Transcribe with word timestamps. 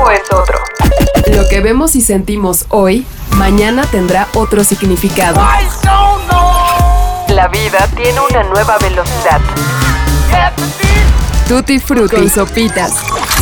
cuerpo 0.00 0.10
es 0.10 0.32
otro. 0.32 0.58
Lo 1.34 1.48
que 1.48 1.60
vemos 1.60 1.94
y 1.96 2.00
sentimos 2.00 2.66
hoy, 2.68 3.06
mañana 3.36 3.84
tendrá 3.90 4.28
otro 4.34 4.64
significado. 4.64 5.40
La 7.28 7.48
vida 7.48 7.86
tiene 7.96 8.18
una 8.20 8.42
nueva 8.44 8.78
velocidad. 8.78 9.40
Tutti 11.48 11.78
frutti 11.78 12.16
y 12.16 12.28
sopitas. 12.28 12.92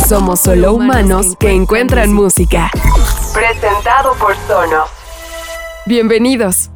Somos 0.07 0.39
solo 0.39 0.73
humanos 0.73 1.35
que 1.39 1.51
encuentran 1.51 2.11
música. 2.11 2.71
Presentado 3.33 4.13
por 4.15 4.35
Sonos. 4.47 4.89
Bienvenidos. 5.85 6.69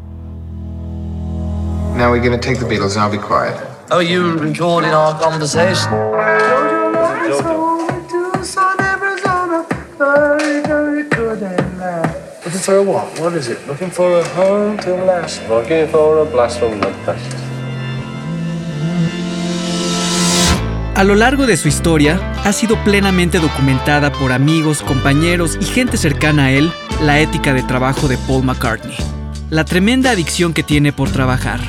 Now 1.96 2.12
we're 2.12 2.24
gonna 2.24 2.40
take 2.40 2.60
the 2.60 2.66
Beatles 2.66 2.96
and 2.96 3.04
I'll 3.04 3.12
be 3.12 3.20
quiet. 3.20 3.56
Oh, 3.92 4.00
you 4.00 4.36
recording 4.38 4.94
our 4.94 5.14
conversation? 5.20 5.92
Looking 12.46 12.62
for 12.62 12.76
a 12.76 12.84
what? 12.84 13.20
What 13.20 13.34
is 13.36 13.48
it? 13.48 13.58
Looking 13.68 13.90
for 13.90 14.20
a 14.20 14.24
home 14.36 14.78
to 14.80 14.96
last. 15.06 15.42
Looking 15.50 15.88
for 15.88 16.20
a 16.20 16.26
blast 16.26 16.60
from 16.60 16.80
the 16.80 16.92
past. 17.06 17.36
A 20.96 21.04
lo 21.04 21.16
largo 21.16 21.48
de 21.48 21.58
su 21.58 21.68
historia, 21.68 22.20
ha 22.44 22.54
sido 22.54 22.76
plenamente 22.84 23.40
documentada 23.40 24.12
por 24.12 24.32
amigos, 24.32 24.84
compañeros 24.84 25.58
y 25.60 25.66
gente 25.66 25.98
cercana 25.98 26.46
a 26.46 26.52
él 26.52 26.72
la 27.02 27.20
ética 27.20 27.54
de 27.54 27.64
trabajo 27.64 28.08
de 28.08 28.18
Paul 28.18 28.44
McCartney, 28.44 28.98
la 29.50 29.66
tremenda 29.66 30.12
adicción 30.12 30.54
que 30.54 30.62
tiene 30.62 30.94
por 30.94 31.10
trabajar. 31.10 31.60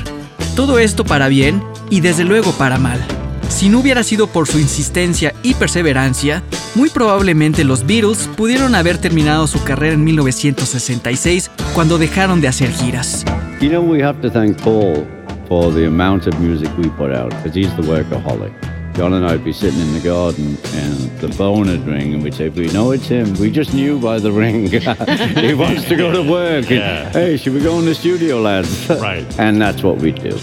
Todo 0.55 0.77
esto 0.77 1.03
para 1.05 1.27
bien 1.27 1.63
y 1.89 2.01
desde 2.01 2.23
luego 2.23 2.51
para 2.51 2.77
mal. 2.77 2.99
Si 3.49 3.69
no 3.69 3.79
hubiera 3.79 4.03
sido 4.03 4.27
por 4.27 4.47
su 4.47 4.59
insistencia 4.59 5.33
y 5.43 5.53
perseverancia, 5.53 6.43
muy 6.75 6.89
probablemente 6.89 7.63
los 7.63 7.85
Beatles 7.85 8.29
pudieron 8.35 8.75
haber 8.75 8.97
terminado 8.97 9.47
su 9.47 9.63
carrera 9.63 9.93
en 9.93 10.03
1966 10.03 11.51
cuando 11.73 11.97
dejaron 11.97 12.41
de 12.41 12.47
hacer 12.49 12.71
giras. 12.71 13.23
You 13.61 13.69
know, 13.69 13.81
we 13.81 14.03
have 14.03 14.21
to 14.21 14.29
thank 14.29 14.57
Paul 14.61 15.05
for 15.47 15.73
the 15.73 15.85
amount 15.87 16.27
of 16.27 16.37
music 16.39 16.69
we 16.77 16.89
put 16.89 17.13
out, 17.15 17.29
because 17.29 17.53
he's 17.57 17.73
the 17.77 17.83
workaholic. 17.83 18.51
John 18.95 19.13
and 19.13 19.25
I'd 19.25 19.43
be 19.43 19.51
sitting 19.51 19.79
in 19.81 19.93
the 19.93 19.99
garden 19.99 20.57
and 20.73 21.19
the 21.19 21.27
phone 21.27 21.67
would 21.67 21.85
ring 21.85 22.13
and 22.13 22.23
we'd 22.23 22.33
say, 22.33 22.47
we 22.47 22.67
know 22.67 22.91
it's 22.91 23.07
him. 23.07 23.33
We 23.35 23.51
just 23.51 23.73
knew 23.73 23.99
by 23.99 24.19
the 24.19 24.31
ring. 24.31 24.67
he 25.41 25.53
wants 25.53 25.83
to 25.89 25.97
go 25.97 26.11
to 26.13 26.21
work. 26.23 26.69
Yeah. 26.69 27.09
Hey, 27.11 27.35
should 27.35 27.53
we 27.53 27.61
go 27.61 27.77
in 27.79 27.85
the 27.85 27.93
studio, 27.95 28.39
lads? 28.41 28.89
Right. 28.89 29.25
and 29.37 29.61
that's 29.61 29.83
what 29.83 29.97
we 29.97 30.11
do. 30.13 30.37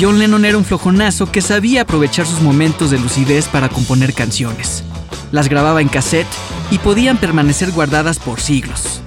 John 0.00 0.20
Lennon 0.20 0.44
era 0.44 0.56
un 0.56 0.64
flojonazo 0.64 1.32
que 1.32 1.40
sabía 1.40 1.82
aprovechar 1.82 2.24
sus 2.24 2.40
momentos 2.40 2.90
de 2.90 2.98
lucidez 2.98 3.48
para 3.48 3.68
componer 3.68 4.14
canciones. 4.14 4.84
Las 5.32 5.48
grababa 5.48 5.80
en 5.80 5.88
cassette 5.88 6.28
y 6.70 6.78
podían 6.78 7.16
permanecer 7.16 7.72
guardadas 7.72 8.18
por 8.20 8.40
siglos. 8.40 9.00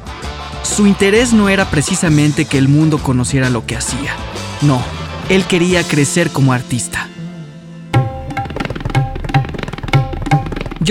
Su 0.63 0.87
interés 0.87 1.31
no 1.31 1.47
era 1.47 1.69
precisamente 1.69 2.45
que 2.45 2.57
el 2.57 2.67
mundo 2.67 2.97
conociera 2.97 3.49
lo 3.49 3.65
que 3.65 3.77
hacía. 3.77 4.15
No, 4.61 4.83
él 5.29 5.45
quería 5.45 5.83
crecer 5.83 6.29
como 6.29 6.51
artista. 6.51 7.07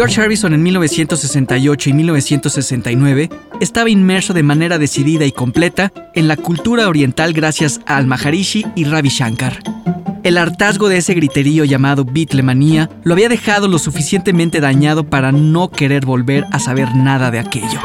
George 0.01 0.19
Harrison 0.19 0.55
en 0.55 0.63
1968 0.63 1.91
y 1.91 1.93
1969 1.93 3.29
estaba 3.61 3.91
inmerso 3.91 4.33
de 4.33 4.43
manera 4.43 4.79
decidida 4.79 5.27
y 5.27 5.31
completa 5.31 5.93
en 6.15 6.27
la 6.27 6.39
cultura 6.39 6.89
oriental 6.89 7.35
gracias 7.35 7.83
Al-Maharishi 7.85 8.65
y 8.75 8.85
Ravi 8.85 9.11
Shankar. 9.11 9.59
El 10.23 10.39
hartazgo 10.39 10.89
de 10.89 10.97
ese 10.97 11.13
griterío 11.13 11.67
llamado 11.67 12.07
Beatlemanía 12.07 12.89
lo 13.05 13.13
había 13.13 13.29
dejado 13.29 13.69
lo 13.69 13.79
suficientemente 13.79 14.61
dañado 14.61 15.05
para 15.05 15.33
no 15.33 15.71
querer 15.71 16.07
volver 16.07 16.47
a 16.51 16.61
saber 16.61 16.95
nada 16.95 17.31
de 17.31 17.41
aquello. 17.41 17.81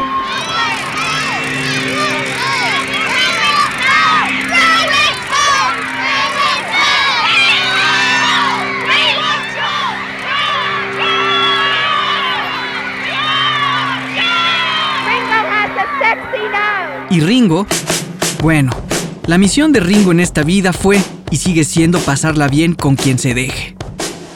Y 17.15 17.21
Ringo, 17.21 17.65
bueno, 18.43 18.73
la 19.25 19.37
misión 19.37 19.71
de 19.71 19.79
Ringo 19.79 20.11
en 20.11 20.19
esta 20.19 20.43
vida 20.43 20.73
fue 20.73 20.99
y 21.31 21.37
sigue 21.37 21.63
siendo 21.63 21.97
pasarla 21.99 22.49
bien 22.49 22.73
con 22.73 22.97
quien 22.97 23.19
se 23.19 23.33
deje. 23.33 23.73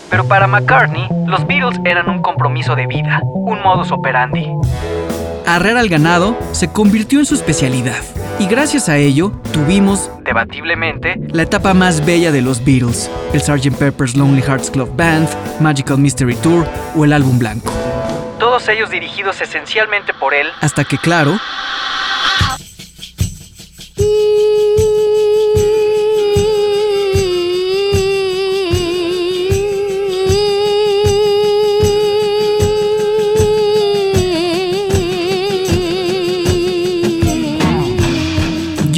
Pero 0.10 0.26
para 0.30 0.48
McCartney, 0.48 1.06
los 1.28 1.46
Beatles 1.46 1.78
eran 1.84 2.10
un 2.10 2.22
compromiso 2.22 2.78
de 2.78 2.88
vida, 2.88 3.20
un 3.26 3.62
modus 3.62 3.92
operandi. 3.92 4.48
Arrear 5.46 5.76
al 5.76 5.90
ganado 5.90 6.40
se 6.54 6.70
convirtió 6.70 7.20
en 7.20 7.26
su 7.26 7.36
especialidad, 7.36 8.02
y 8.40 8.46
gracias 8.48 8.88
a 8.88 8.96
ello 8.96 9.34
tuvimos, 9.52 10.10
debatiblemente, 10.24 11.20
la 11.34 11.44
etapa 11.44 11.74
más 11.74 12.06
bella 12.06 12.32
de 12.32 12.42
los 12.42 12.64
Beatles, 12.64 13.12
el 13.34 13.42
Sgt. 13.42 13.76
Pepper's 13.78 14.16
Lonely 14.16 14.42
Hearts 14.42 14.72
Club 14.72 14.96
Band, 14.96 15.28
Magical 15.60 15.98
Mystery 15.98 16.36
Tour 16.36 16.66
o 16.96 17.04
el 17.04 17.12
álbum 17.12 17.40
blanco. 17.40 17.74
Todos 18.40 18.70
ellos 18.70 18.90
dirigidos 18.90 19.42
esencialmente 19.42 20.14
por 20.14 20.34
él, 20.34 20.48
hasta 20.62 20.86
que, 20.86 20.98
claro, 20.98 21.38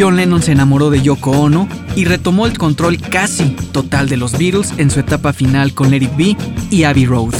John 0.02 0.16
Lennon 0.16 0.42
se 0.42 0.52
enamoró 0.52 0.90
de 0.90 1.04
Yoko 1.04 1.30
Ono 1.30 1.70
y 1.96 2.06
retomó 2.06 2.48
el 2.48 2.58
control 2.58 2.98
casi 3.00 3.52
total 3.72 4.10
de 4.10 4.18
los 4.18 4.32
Beatles 4.36 4.74
en 4.78 4.90
su 4.90 5.00
etapa 5.00 5.32
final 5.32 5.76
con 5.76 5.92
Let 5.92 6.02
It 6.02 6.16
Be 6.18 6.38
y 6.72 6.86
Abbey 6.86 7.06
Road. 7.06 7.36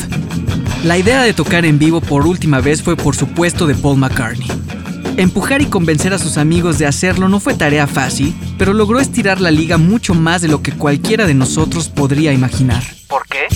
La 0.84 1.00
idea 1.00 1.24
de 1.24 1.34
tocar 1.34 1.66
en 1.66 1.80
vivo 1.80 2.02
por 2.02 2.28
última 2.28 2.62
vez 2.62 2.84
fue 2.84 2.96
por 2.96 3.16
supuesto 3.16 3.66
de 3.66 3.74
Paul 3.74 3.98
McCartney. 3.98 4.48
Empujar 5.18 5.64
y 5.64 5.66
convencer 5.66 6.14
a 6.14 6.20
sus 6.20 6.38
amigos 6.38 6.78
de 6.78 6.86
hacerlo 6.86 7.30
no 7.30 7.40
fue 7.40 7.56
tarea 7.56 7.88
fácil, 7.88 8.32
pero 8.60 8.74
logró 8.74 9.00
estirar 9.00 9.42
la 9.42 9.50
liga 9.50 9.80
mucho 9.80 10.14
más 10.14 10.44
de 10.44 10.48
lo 10.48 10.62
que 10.62 10.72
cualquiera 10.72 11.26
de 11.26 11.34
nosotros 11.34 11.90
podría 11.90 12.32
imaginar. 12.32 12.84
¿Por 13.08 13.26
qué? 13.28 13.48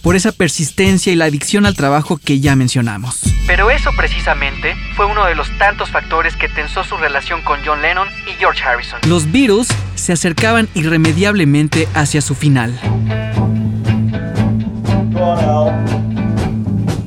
Por 0.00 0.14
esa 0.14 0.30
persistencia 0.30 1.12
y 1.12 1.16
la 1.16 1.24
adicción 1.24 1.66
al 1.66 1.74
trabajo 1.74 2.18
que 2.18 2.38
ya 2.38 2.54
mencionamos. 2.54 3.27
Pero 3.48 3.70
eso 3.70 3.90
precisamente 3.96 4.76
fue 4.94 5.06
uno 5.06 5.24
de 5.24 5.34
los 5.34 5.48
tantos 5.56 5.90
factores 5.90 6.36
que 6.36 6.48
tensó 6.50 6.84
su 6.84 6.98
relación 6.98 7.40
con 7.42 7.58
John 7.64 7.80
Lennon 7.80 8.06
y 8.26 8.32
George 8.38 8.62
Harrison. 8.62 9.00
Los 9.08 9.32
Beatles 9.32 9.68
se 9.94 10.12
acercaban 10.12 10.68
irremediablemente 10.74 11.88
hacia 11.94 12.20
su 12.20 12.34
final. 12.34 12.78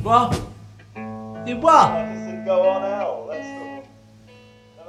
What? 0.03 0.35
Did 1.45 1.61
what? 1.61 1.91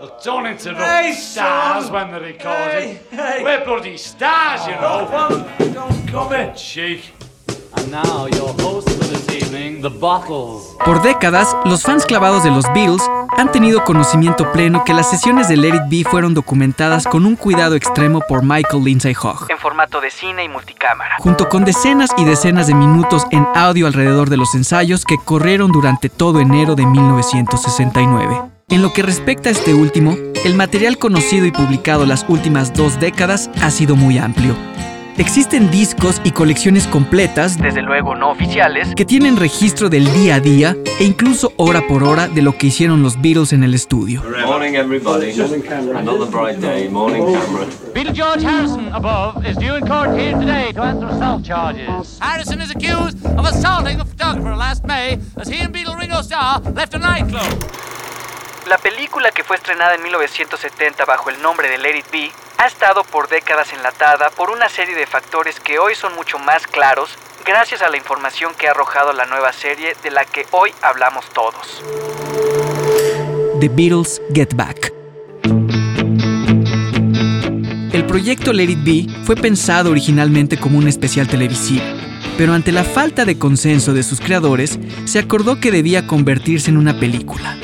Well, 0.00 0.18
don't 0.24 0.46
interrupt 0.46 0.80
Hey, 0.80 1.12
stars 1.12 1.84
son. 1.84 1.92
when 1.92 2.10
they're 2.10 2.20
recording. 2.20 2.98
Hey, 3.10 3.16
hey. 3.38 3.44
We're 3.44 3.64
bloody 3.64 3.96
stars, 3.98 4.66
you 4.66 4.74
know. 4.80 5.06
Don't, 5.10 5.74
don't 5.74 6.08
come 6.08 6.32
in. 6.32 6.54
Cheek. 6.56 7.12
And 7.76 7.90
now 7.92 8.26
your 8.26 8.52
host 8.54 8.91
Por 10.84 11.02
décadas, 11.02 11.56
los 11.64 11.82
fans 11.82 12.06
clavados 12.06 12.44
de 12.44 12.50
los 12.50 12.64
Beatles 12.74 13.02
han 13.36 13.50
tenido 13.50 13.84
conocimiento 13.84 14.50
pleno 14.52 14.84
que 14.84 14.94
las 14.94 15.10
sesiones 15.10 15.48
de 15.48 15.56
Let 15.56 15.74
It 15.74 15.82
Be 15.88 16.04
fueron 16.08 16.34
documentadas 16.34 17.06
con 17.06 17.24
un 17.24 17.36
cuidado 17.36 17.74
extremo 17.74 18.20
por 18.28 18.42
Michael 18.42 18.84
Lindsay 18.84 19.14
Hogg, 19.20 19.50
en 19.50 19.58
formato 19.58 20.00
de 20.00 20.10
cine 20.10 20.44
y 20.44 20.48
multicámara, 20.48 21.16
junto 21.18 21.48
con 21.48 21.64
decenas 21.64 22.10
y 22.16 22.24
decenas 22.24 22.66
de 22.66 22.74
minutos 22.74 23.24
en 23.30 23.46
audio 23.54 23.86
alrededor 23.86 24.28
de 24.28 24.36
los 24.36 24.54
ensayos 24.54 25.04
que 25.04 25.18
corrieron 25.18 25.72
durante 25.72 26.08
todo 26.08 26.40
enero 26.40 26.74
de 26.74 26.86
1969. 26.86 28.42
En 28.68 28.82
lo 28.82 28.92
que 28.92 29.02
respecta 29.02 29.48
a 29.48 29.52
este 29.52 29.74
último, 29.74 30.16
el 30.44 30.54
material 30.54 30.98
conocido 30.98 31.46
y 31.46 31.52
publicado 31.52 32.06
las 32.06 32.24
últimas 32.28 32.72
dos 32.74 32.98
décadas 32.98 33.50
ha 33.62 33.70
sido 33.70 33.96
muy 33.96 34.18
amplio. 34.18 34.56
Existen 35.18 35.70
discos 35.70 36.22
y 36.24 36.30
colecciones 36.30 36.86
completas, 36.86 37.58
desde 37.58 37.82
luego 37.82 38.14
no 38.14 38.30
oficiales, 38.30 38.94
que 38.96 39.04
tienen 39.04 39.36
registro 39.36 39.90
del 39.90 40.10
día 40.14 40.36
a 40.36 40.40
día 40.40 40.74
e 40.98 41.04
incluso 41.04 41.52
hora 41.58 41.86
por 41.86 42.02
hora 42.02 42.28
de 42.28 42.40
lo 42.40 42.56
que 42.56 42.68
hicieron 42.68 43.02
los 43.02 43.20
Beatles 43.20 43.52
en 43.52 43.62
el 43.62 43.74
estudio. 43.74 44.22
Morning, 44.46 44.74
everybody. 44.74 45.32
Another 45.94 46.26
bright 46.30 46.58
day. 46.60 46.88
Morning, 46.88 47.24
camera. 47.24 47.66
Beatle 47.94 48.14
George 48.14 48.42
Harrison 48.42 48.88
above 48.94 49.44
is 49.46 49.56
due 49.58 49.76
in 49.76 49.86
court 49.86 50.18
here 50.18 50.32
today 50.32 50.72
to 50.72 50.82
answer 50.82 51.06
assault 51.06 51.44
charges. 51.44 52.18
Harrison 52.18 52.62
is 52.62 52.70
accused 52.70 53.22
of 53.36 53.44
assaulting 53.44 54.00
a 54.00 54.04
photographer 54.06 54.56
last 54.56 54.82
May 54.84 55.18
as 55.36 55.46
he 55.46 55.60
and 55.60 55.74
Beatle 55.74 55.98
Ringo 55.98 56.22
Starr 56.22 56.60
left 56.72 56.94
a 56.94 56.98
nightclub. 56.98 57.52
La 58.66 58.78
película 58.78 59.32
que 59.32 59.42
fue 59.42 59.56
estrenada 59.56 59.94
en 59.96 60.02
1970 60.02 61.04
bajo 61.04 61.30
el 61.30 61.42
nombre 61.42 61.68
de 61.68 61.78
Let 61.78 61.98
It 61.98 62.10
Be 62.12 62.32
ha 62.58 62.66
estado 62.66 63.02
por 63.02 63.28
décadas 63.28 63.72
enlatada 63.72 64.30
por 64.30 64.50
una 64.50 64.68
serie 64.68 64.94
de 64.94 65.06
factores 65.06 65.58
que 65.58 65.80
hoy 65.80 65.96
son 65.96 66.14
mucho 66.14 66.38
más 66.38 66.66
claros 66.68 67.10
gracias 67.44 67.82
a 67.82 67.88
la 67.88 67.96
información 67.96 68.54
que 68.54 68.68
ha 68.68 68.70
arrojado 68.70 69.12
la 69.12 69.26
nueva 69.26 69.52
serie 69.52 69.96
de 70.02 70.10
la 70.12 70.24
que 70.24 70.46
hoy 70.52 70.72
hablamos 70.80 71.28
todos. 71.30 71.82
The 73.58 73.68
Beatles 73.68 74.22
Get 74.32 74.54
Back. 74.54 74.92
El 77.92 78.06
proyecto 78.06 78.52
Let 78.52 78.70
It 78.70 78.84
Be 78.84 79.24
fue 79.24 79.34
pensado 79.34 79.90
originalmente 79.90 80.56
como 80.56 80.78
un 80.78 80.86
especial 80.86 81.26
televisivo, 81.26 81.84
pero 82.36 82.54
ante 82.54 82.72
la 82.72 82.84
falta 82.84 83.24
de 83.24 83.38
consenso 83.38 83.92
de 83.92 84.02
sus 84.02 84.20
creadores, 84.20 84.78
se 85.04 85.18
acordó 85.18 85.60
que 85.60 85.70
debía 85.70 86.06
convertirse 86.06 86.70
en 86.70 86.76
una 86.76 86.98
película. 86.98 87.56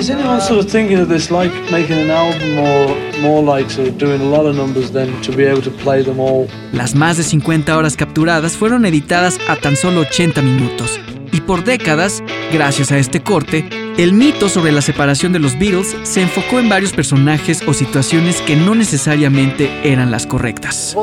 Las 6.72 6.94
más 6.94 7.16
de 7.16 7.22
50 7.22 7.76
horas 7.76 7.96
capturadas 7.96 8.56
fueron 8.56 8.86
editadas 8.86 9.38
a 9.48 9.56
tan 9.56 9.76
solo 9.76 10.00
80 10.00 10.42
minutos, 10.42 11.00
y 11.32 11.40
por 11.40 11.64
décadas, 11.64 12.22
gracias 12.52 12.92
a 12.92 12.98
este 12.98 13.22
corte, 13.22 13.68
el 13.98 14.12
mito 14.12 14.48
sobre 14.48 14.72
la 14.72 14.80
separación 14.80 15.32
de 15.32 15.38
los 15.38 15.58
Beatles 15.58 15.96
se 16.02 16.22
enfocó 16.22 16.58
en 16.58 16.68
varios 16.68 16.92
personajes 16.92 17.62
o 17.66 17.74
situaciones 17.74 18.40
que 18.42 18.56
no 18.56 18.74
necesariamente 18.74 19.70
eran 19.82 20.10
las 20.10 20.26
correctas. 20.26 20.96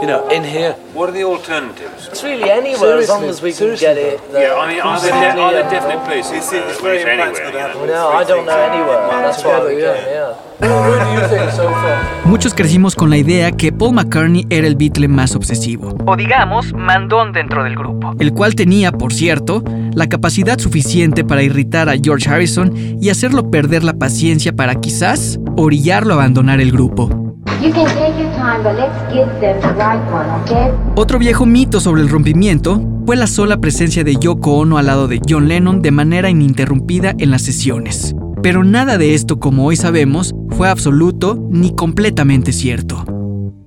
You 0.00 0.06
know, 0.06 0.28
in 0.28 0.44
here. 0.44 0.74
What 0.92 1.08
are 1.08 1.12
the 1.12 1.24
alternatives? 1.24 2.08
It's 2.08 2.22
really 2.22 2.50
anywhere 2.50 2.98
as 2.98 3.08
long 3.08 3.20
Seriously, 3.20 3.28
as 3.28 3.42
we 3.42 3.50
can 3.50 3.56
seriously, 3.56 3.86
get 3.86 3.96
it. 3.96 4.20
Yeah, 4.30 4.54
I 4.54 4.68
mean, 4.68 4.80
are 4.80 5.00
there, 5.00 5.38
are 5.38 5.52
there 5.52 5.70
definite 5.70 6.04
places? 6.04 6.52
It's, 6.52 6.80
very 6.80 7.00
anywhere. 7.00 7.46
You 7.46 7.86
know? 7.86 7.86
No, 7.86 8.08
I 8.08 8.24
don't 8.24 8.44
know 8.44 8.58
anywhere. 8.58 9.08
That's 9.08 9.42
why 9.42 9.64
we 9.64 9.80
yeah. 9.80 9.94
yeah. 9.94 10.34
Who 10.60 10.98
do 11.04 11.10
you 11.12 11.28
think 11.28 11.50
so 11.50 11.68
far? 11.70 12.26
Muchos 12.26 12.52
crecimos 12.54 12.94
con 12.94 13.08
la 13.08 13.16
idea 13.16 13.52
que 13.52 13.72
Paul 13.72 13.94
McCartney 13.94 14.46
era 14.50 14.66
el 14.66 14.76
Beatle 14.76 15.08
más 15.08 15.34
obsesivo, 15.34 15.94
o 16.06 16.16
digamos, 16.16 16.72
mandón 16.74 17.32
dentro 17.32 17.64
del 17.64 17.74
grupo, 17.74 18.14
el 18.18 18.32
cual 18.32 18.54
tenía, 18.54 18.92
por 18.92 19.12
cierto, 19.12 19.62
la 19.94 20.08
capacidad 20.08 20.58
suficiente 20.58 21.24
para 21.24 21.42
irritar 21.42 21.88
a 21.88 21.96
George 21.96 22.28
Harrison 22.28 22.72
y 23.00 23.08
hacerlo 23.10 23.50
perder 23.50 23.82
la 23.84 23.94
paciencia 23.94 24.52
para 24.52 24.74
quizás 24.76 25.38
orillarlo 25.56 26.12
a 26.14 26.16
abandonar 26.16 26.60
el 26.60 26.72
grupo. 26.72 27.25
You 27.60 27.72
can 27.72 27.86
take 27.96 28.18
your 28.18 28.30
time, 28.34 28.62
but 28.62 28.76
let's 28.76 28.96
give 29.12 29.28
them 29.40 29.60
the 29.60 29.72
right 29.74 30.00
one, 30.12 30.28
okay? 30.42 30.72
Otro 30.96 31.18
viejo 31.18 31.46
mito 31.46 31.80
sobre 31.80 32.02
el 32.02 32.08
rompimiento 32.08 32.80
fue 33.06 33.16
la 33.16 33.26
sola 33.26 33.56
presencia 33.56 34.04
de 34.04 34.16
Yoko 34.16 34.58
Ono 34.58 34.78
al 34.78 34.86
lado 34.86 35.08
de 35.08 35.20
John 35.26 35.48
Lennon 35.48 35.80
de 35.80 35.90
manera 35.90 36.28
ininterrumpida 36.28 37.14
en 37.18 37.30
las 37.30 37.42
sesiones. 37.42 38.14
Pero 38.42 38.62
nada 38.62 38.98
de 38.98 39.14
esto, 39.14 39.40
como 39.40 39.66
hoy 39.66 39.76
sabemos, 39.76 40.34
fue 40.50 40.68
absoluto 40.68 41.38
ni 41.50 41.74
completamente 41.74 42.52
cierto. 42.52 43.04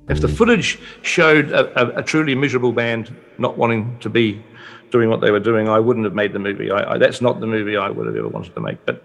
If 0.08 0.20
the 0.20 0.28
footage 0.28 0.78
showed 1.02 1.52
a, 1.52 1.70
a, 1.74 1.98
a 2.00 2.02
truly 2.02 2.34
miserable 2.34 2.72
band 2.72 3.10
not 3.38 3.56
wanting 3.56 3.98
to 4.00 4.08
be 4.08 4.42
doing 4.90 5.08
what 5.08 5.20
they 5.20 5.30
were 5.30 5.42
doing, 5.42 5.68
I 5.68 5.78
wouldn't 5.78 6.04
have 6.04 6.14
made 6.14 6.32
the 6.32 6.38
movie. 6.38 6.70
I, 6.70 6.94
I, 6.94 6.98
that's 6.98 7.20
not 7.20 7.40
the 7.40 7.46
movie 7.46 7.76
I 7.76 7.90
would 7.90 8.06
have 8.06 8.16
ever 8.16 8.28
wanted 8.28 8.54
to 8.54 8.60
make. 8.60 8.78
But 8.86 9.02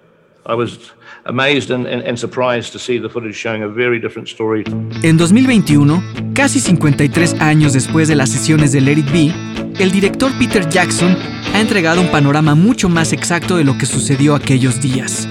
I 0.47 0.53
was 0.53 0.93
amazed 1.25 1.71
and, 1.71 1.87
and, 1.87 2.03
and 2.07 2.17
surprised 2.17 2.71
to 2.73 2.79
see 2.79 2.99
the 2.99 3.09
footage 3.09 3.35
showing 3.35 3.63
a 3.63 3.67
very 3.67 3.99
different 3.99 4.27
story. 4.27 4.63
En 5.03 5.17
2021, 5.17 6.33
casi 6.33 6.59
53 6.59 7.41
años 7.41 7.73
después 7.73 8.07
de 8.07 8.15
las 8.15 8.29
sesiones 8.29 8.71
de 8.71 8.81
Let 8.81 8.97
It 8.99 9.55
el 9.79 9.91
director 9.91 10.31
Peter 10.39 10.67
Jackson 10.69 11.17
ha 11.53 11.59
entregado 11.59 11.99
un 11.99 12.07
panorama 12.07 12.55
mucho 12.55 12.87
más 12.87 13.11
exacto 13.11 13.57
de 13.57 13.65
lo 13.65 13.77
que 13.77 13.85
sucedió 13.85 14.33
aquellos 14.33 14.79
días. 14.81 15.27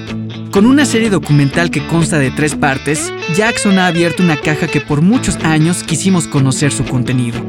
Con 0.50 0.66
una 0.66 0.84
serie 0.84 1.10
documental 1.10 1.70
que 1.70 1.86
consta 1.86 2.18
de 2.18 2.30
tres 2.30 2.54
partes, 2.54 3.12
Jackson 3.34 3.78
ha 3.78 3.86
abierto 3.86 4.22
una 4.22 4.36
caja 4.36 4.66
que 4.66 4.80
por 4.80 5.00
muchos 5.00 5.36
años 5.36 5.82
quisimos 5.82 6.28
conocer 6.28 6.72
su 6.72 6.84
contenido. 6.84 7.40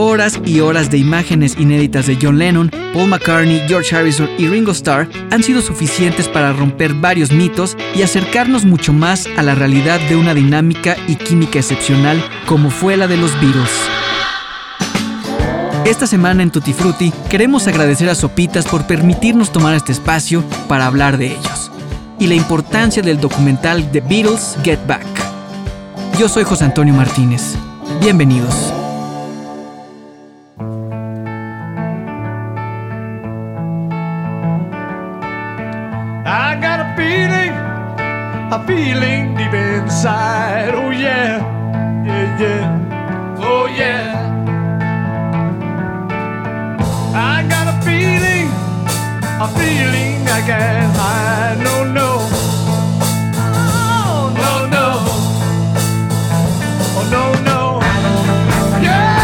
Horas 0.00 0.40
y 0.44 0.60
horas 0.60 0.92
de 0.92 0.98
imágenes 0.98 1.56
inéditas 1.58 2.06
de 2.06 2.16
John 2.22 2.38
Lennon, 2.38 2.70
Paul 2.94 3.08
McCartney, 3.08 3.64
George 3.66 3.96
Harrison 3.96 4.30
y 4.38 4.46
Ringo 4.46 4.70
Starr 4.70 5.08
han 5.32 5.42
sido 5.42 5.60
suficientes 5.60 6.28
para 6.28 6.52
romper 6.52 6.94
varios 6.94 7.32
mitos 7.32 7.76
y 7.96 8.02
acercarnos 8.02 8.64
mucho 8.64 8.92
más 8.92 9.26
a 9.36 9.42
la 9.42 9.56
realidad 9.56 9.98
de 10.08 10.14
una 10.14 10.34
dinámica 10.34 10.96
y 11.08 11.16
química 11.16 11.58
excepcional 11.58 12.24
como 12.46 12.70
fue 12.70 12.96
la 12.96 13.08
de 13.08 13.16
los 13.16 13.32
Beatles. 13.40 13.72
Esta 15.84 16.06
semana 16.06 16.44
en 16.44 16.52
Tutti 16.52 16.74
Frutti 16.74 17.12
queremos 17.28 17.66
agradecer 17.66 18.08
a 18.08 18.14
Sopitas 18.14 18.66
por 18.66 18.86
permitirnos 18.86 19.50
tomar 19.50 19.74
este 19.74 19.90
espacio 19.90 20.44
para 20.68 20.86
hablar 20.86 21.18
de 21.18 21.32
ellos 21.32 21.72
y 22.20 22.28
la 22.28 22.34
importancia 22.34 23.02
del 23.02 23.20
documental 23.20 23.90
The 23.90 24.00
Beatles 24.02 24.56
Get 24.62 24.78
Back. 24.86 25.04
Yo 26.20 26.28
soy 26.28 26.44
José 26.44 26.66
Antonio 26.66 26.94
Martínez. 26.94 27.56
Bienvenidos. 28.00 28.77
Feeling 49.56 50.26
I 50.28 50.40
can't. 50.46 51.58
No, 51.62 51.84
no. 51.84 52.08
Oh, 53.36 54.32
no, 54.42 54.52
no. 54.76 54.86
Oh, 56.96 57.04
no, 57.10 57.22
no. 57.48 57.60
Yeah, 58.82 59.18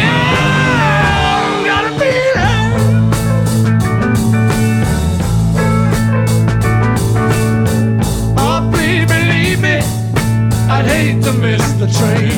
yeah. 0.00 1.66
Got 1.66 1.84
a 1.84 1.92
feeling. 2.00 2.70
Oh, 8.38 8.58
please 8.72 9.04
believe 9.06 9.60
me, 9.60 9.76
I'd 10.70 10.86
hate 10.86 11.20
to 11.24 11.32
miss 11.32 11.64
the 11.80 11.86
train. 11.98 12.35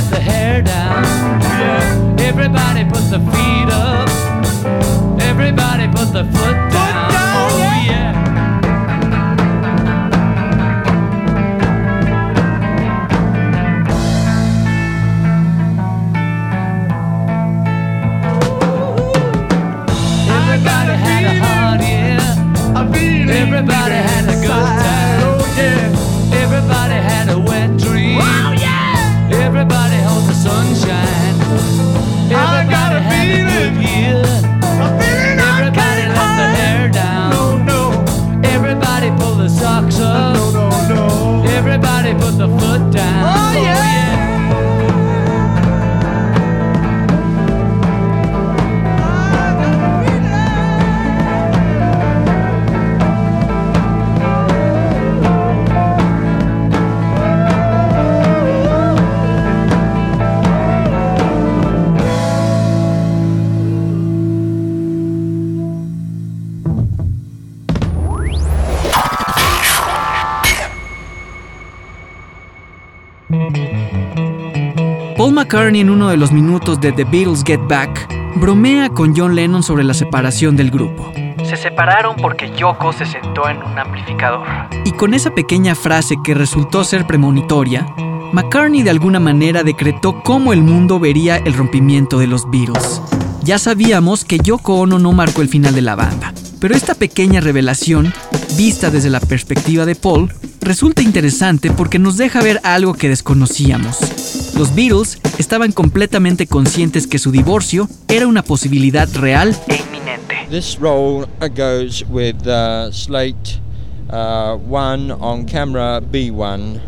let 0.00 0.10
the 0.10 0.20
hair 0.20 0.62
down. 0.62 1.02
Yeah. 1.42 2.28
Everybody 2.28 2.84
put 2.84 3.10
the 3.10 3.18
feet 3.32 3.68
up. 3.72 4.07
McCartney 75.68 75.82
en 75.82 75.90
uno 75.90 76.08
de 76.08 76.16
los 76.16 76.32
minutos 76.32 76.80
de 76.80 76.92
The 76.92 77.04
Beatles 77.04 77.42
Get 77.44 77.60
Back 77.68 78.08
bromea 78.36 78.88
con 78.88 79.14
John 79.14 79.34
Lennon 79.34 79.62
sobre 79.62 79.84
la 79.84 79.92
separación 79.92 80.56
del 80.56 80.70
grupo. 80.70 81.12
Se 81.44 81.58
separaron 81.58 82.16
porque 82.16 82.50
Yoko 82.56 82.94
se 82.94 83.04
sentó 83.04 83.50
en 83.50 83.58
un 83.62 83.78
amplificador. 83.78 84.46
Y 84.86 84.92
con 84.92 85.12
esa 85.12 85.34
pequeña 85.34 85.74
frase 85.74 86.16
que 86.24 86.32
resultó 86.32 86.84
ser 86.84 87.06
premonitoria, 87.06 87.86
McCartney 88.32 88.82
de 88.82 88.88
alguna 88.88 89.20
manera 89.20 89.62
decretó 89.62 90.22
cómo 90.22 90.54
el 90.54 90.62
mundo 90.62 90.98
vería 90.98 91.36
el 91.36 91.52
rompimiento 91.52 92.18
de 92.18 92.28
los 92.28 92.50
Beatles. 92.50 93.02
Ya 93.42 93.58
sabíamos 93.58 94.24
que 94.24 94.38
Yoko 94.38 94.76
Ono 94.76 94.98
no 94.98 95.12
marcó 95.12 95.42
el 95.42 95.50
final 95.50 95.74
de 95.74 95.82
la 95.82 95.96
banda, 95.96 96.32
pero 96.62 96.74
esta 96.74 96.94
pequeña 96.94 97.42
revelación, 97.42 98.14
vista 98.56 98.88
desde 98.88 99.10
la 99.10 99.20
perspectiva 99.20 99.84
de 99.84 99.96
Paul, 99.96 100.32
resulta 100.62 101.02
interesante 101.02 101.70
porque 101.70 101.98
nos 101.98 102.16
deja 102.16 102.40
ver 102.40 102.58
algo 102.64 102.94
que 102.94 103.10
desconocíamos. 103.10 104.17
Los 104.58 104.74
Beatles 104.74 105.20
estaban 105.38 105.70
completamente 105.70 106.48
conscientes 106.48 107.06
que 107.06 107.20
su 107.20 107.30
divorcio 107.30 107.86
era 108.08 108.26
una 108.26 108.42
posibilidad 108.42 109.08
real 109.14 109.56
e 109.68 109.76
inminente. 109.76 110.48
This 110.50 110.76
roll 110.80 111.28
uh, 111.40 111.46
goes 111.46 112.04
with 112.08 112.44
uh, 112.44 112.90
Slate 112.90 113.60
uh, 114.10 114.58
1 114.68 115.12
on 115.20 115.44
camera 115.44 116.00
B1, 116.00 116.80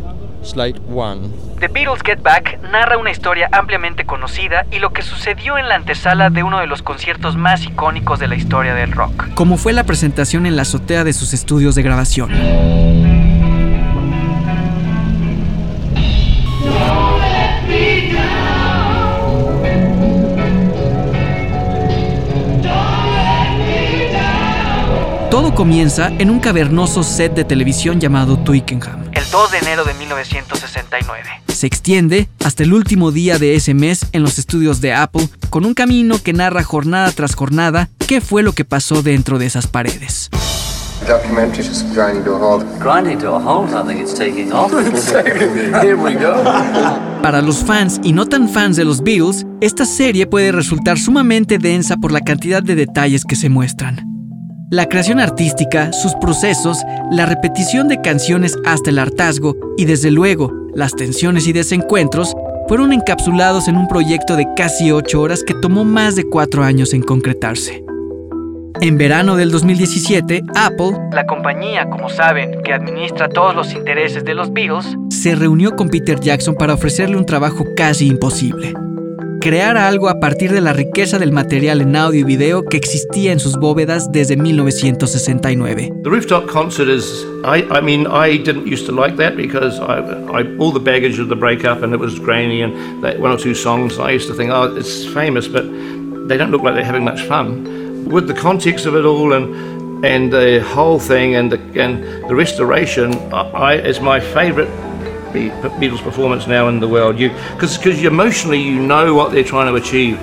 Slate 0.43 0.81
1. 0.89 1.33
The 1.61 1.69
Beatles 1.69 2.01
Get 2.05 2.21
Back 2.25 2.59
narra 2.73 2.99
una 2.99 3.13
historia 3.13 3.49
ampliamente 3.53 4.05
conocida 4.05 4.67
y 4.73 4.81
lo 4.81 4.93
que 4.93 5.03
sucedió 5.03 5.57
en 5.57 5.69
la 5.69 5.77
antesala 5.77 6.29
de 6.29 6.43
uno 6.43 6.59
de 6.59 6.67
los 6.67 6.83
conciertos 6.83 7.37
más 7.37 7.65
icónicos 7.65 8.19
de 8.19 8.27
la 8.27 8.35
historia 8.35 8.75
del 8.75 8.91
rock, 8.91 9.33
como 9.35 9.57
fue 9.59 9.73
la 9.73 9.85
presentación 9.85 10.45
en 10.47 10.57
la 10.57 10.63
azotea 10.63 11.05
de 11.05 11.13
sus 11.13 11.33
estudios 11.35 11.77
de 11.77 11.83
grabación. 11.85 13.10
Todo 25.51 25.57
comienza 25.57 26.13
en 26.19 26.31
un 26.31 26.39
cavernoso 26.39 27.03
set 27.03 27.35
de 27.35 27.43
televisión 27.43 27.99
llamado 27.99 28.39
Twickenham, 28.39 29.11
el 29.13 29.25
2 29.33 29.51
de 29.51 29.59
enero 29.59 29.85
de 29.85 29.95
1969. 29.95 31.29
Se 31.49 31.67
extiende 31.67 32.29
hasta 32.45 32.63
el 32.63 32.73
último 32.73 33.11
día 33.11 33.37
de 33.37 33.57
ese 33.57 33.75
mes 33.75 34.07
en 34.13 34.23
los 34.23 34.39
estudios 34.39 34.81
de 34.81 34.95
Apple, 34.95 35.29
con 35.49 35.65
un 35.65 35.75
camino 35.75 36.23
que 36.23 36.33
narra 36.33 36.63
jornada 36.63 37.11
tras 37.11 37.35
jornada 37.35 37.89
qué 38.07 38.21
fue 38.21 38.45
lo 38.45 38.53
que 38.53 38.65
pasó 38.65 39.03
dentro 39.03 39.41
de 39.41 39.47
esas 39.47 39.67
paredes. 39.67 40.31
The 41.01 41.13
documentary 41.13 41.67
just 41.67 41.93
grinding 41.95 42.23
to 42.25 42.37
a 42.37 42.39
halt. 42.39 42.65
Grinding 42.79 43.19
to 43.19 43.35
a 43.35 43.41
halt, 43.41 43.71
I 43.75 43.89
think 43.89 44.01
it's 44.01 44.15
taking 44.15 44.53
off. 44.53 44.71
Here 45.83 45.97
we 45.97 46.15
go. 46.15 46.45
Para 47.23 47.43
los 47.43 47.65
fans 47.65 48.01
y 48.05 48.13
no 48.13 48.27
tan 48.27 48.49
fans 48.49 48.77
de 48.77 48.85
los 48.85 49.03
Beatles, 49.03 49.45
esta 49.61 49.85
serie 49.85 50.29
puede 50.29 50.53
resultar 50.53 50.97
sumamente 50.97 51.59
densa 51.59 51.97
por 51.97 52.13
la 52.13 52.21
cantidad 52.21 52.63
de 52.63 52.77
detalles 52.77 53.25
que 53.25 53.35
se 53.35 53.49
muestran. 53.49 54.20
La 54.71 54.89
creación 54.89 55.19
artística, 55.19 55.93
sus 55.93 56.15
procesos, 56.15 56.79
la 57.11 57.27
repetición 57.27 57.89
de 57.89 58.01
canciones 58.01 58.57
hasta 58.65 58.91
el 58.91 59.01
hartazgo 59.01 59.57
y 59.77 59.85
desde 59.85 60.13
luego 60.13 60.53
las 60.77 60.95
tensiones 60.95 61.49
y 61.49 61.53
desencuentros 61.53 62.37
fueron 62.69 62.93
encapsulados 62.93 63.67
en 63.67 63.77
un 63.77 63.89
proyecto 63.89 64.37
de 64.37 64.47
casi 64.55 64.93
8 64.93 65.21
horas 65.21 65.43
que 65.43 65.55
tomó 65.55 65.85
más 65.85 66.15
de 66.15 66.23
4 66.23 66.63
años 66.63 66.95
en 66.95 67.03
concretarse. 67.03 67.85
En 68.81 68.97
verano 68.97 69.35
del 69.35 69.51
2017, 69.51 70.45
Apple, 70.55 70.93
la 71.11 71.27
compañía, 71.27 71.91
como 71.91 72.09
saben, 72.09 72.63
que 72.63 72.73
administra 72.73 73.29
todos 73.29 73.57
los 73.57 73.73
intereses 73.75 74.25
de 74.25 74.35
los 74.35 74.53
Beatles, 74.53 74.97
se 75.09 75.35
reunió 75.35 75.75
con 75.75 75.89
Peter 75.89 76.21
Jackson 76.21 76.55
para 76.55 76.75
ofrecerle 76.75 77.17
un 77.17 77.27
trabajo 77.27 77.65
casi 77.77 78.07
imposible. 78.07 78.73
Crear 79.41 79.79
algo 79.79 80.11
a 80.11 80.21
partir 80.21 80.53
de 80.53 80.61
la 80.61 80.75
riqueza 80.75 81.19
del 81.19 81.33
material 81.33 81.81
en 81.81 81.97
audio 81.97 82.21
y 82.21 82.25
video 82.25 82.63
que 82.63 82.77
existía 82.77 83.33
en 83.33 83.41
sus 83.41 83.57
bóvedas 83.57 84.13
desde 84.13 84.37
1969. 84.37 85.91
The 86.03 86.11
rooftop 86.11 86.47
concert 86.47 86.91
is, 86.91 87.25
I, 87.43 87.65
I 87.71 87.81
mean, 87.81 88.07
I 88.07 88.37
didn't 88.37 88.67
used 88.67 88.85
to 88.87 88.93
like 88.93 89.17
that 89.17 89.37
because 89.37 89.81
I, 89.81 90.01
I, 90.31 90.45
all 90.59 90.73
the 90.73 90.79
baggage 90.79 91.19
of 91.19 91.29
the 91.29 91.37
breakup 91.37 91.83
and 91.83 91.95
it 91.95 91.99
was 91.99 92.19
grainy 92.19 92.61
and 92.63 93.03
that 93.03 93.19
one 93.19 93.33
or 93.33 93.39
two 93.39 93.55
songs, 93.55 93.99
I 93.99 94.11
used 94.11 94.29
to 94.29 94.35
think, 94.35 94.51
oh, 94.51 94.77
it's 94.77 95.07
famous, 95.07 95.49
but 95.49 95.65
they 96.29 96.37
don't 96.37 96.51
look 96.51 96.63
like 96.63 96.75
they're 96.75 96.85
having 96.85 97.05
much 97.05 97.23
fun. 97.23 98.05
With 98.11 98.27
the 98.27 98.35
context 98.35 98.85
of 98.85 98.95
it 98.95 99.07
all 99.07 99.33
and 99.33 99.81
and 100.05 100.33
the 100.33 100.63
whole 100.63 100.99
thing 100.99 101.35
and 101.35 101.53
the, 101.53 101.59
and 101.79 102.03
the 102.29 102.35
restoration, 102.35 103.15
I, 103.33 103.75
it's 103.75 104.01
my 104.01 104.19
favourite 104.19 104.69
Be- 105.33 105.51
Beatles 105.51 106.03
performance 106.03 106.47
now 106.47 106.69
in 106.69 106.81
the 106.81 106.89
world. 106.89 107.19
You 107.19 107.31
because 107.55 107.77
because 107.79 108.03
emotionally 108.03 108.61
you 108.61 108.81
know 108.81 109.15
what 109.15 109.33
they're 109.33 109.45
trying 109.45 109.67
to 109.67 109.75
achieve, 109.75 110.19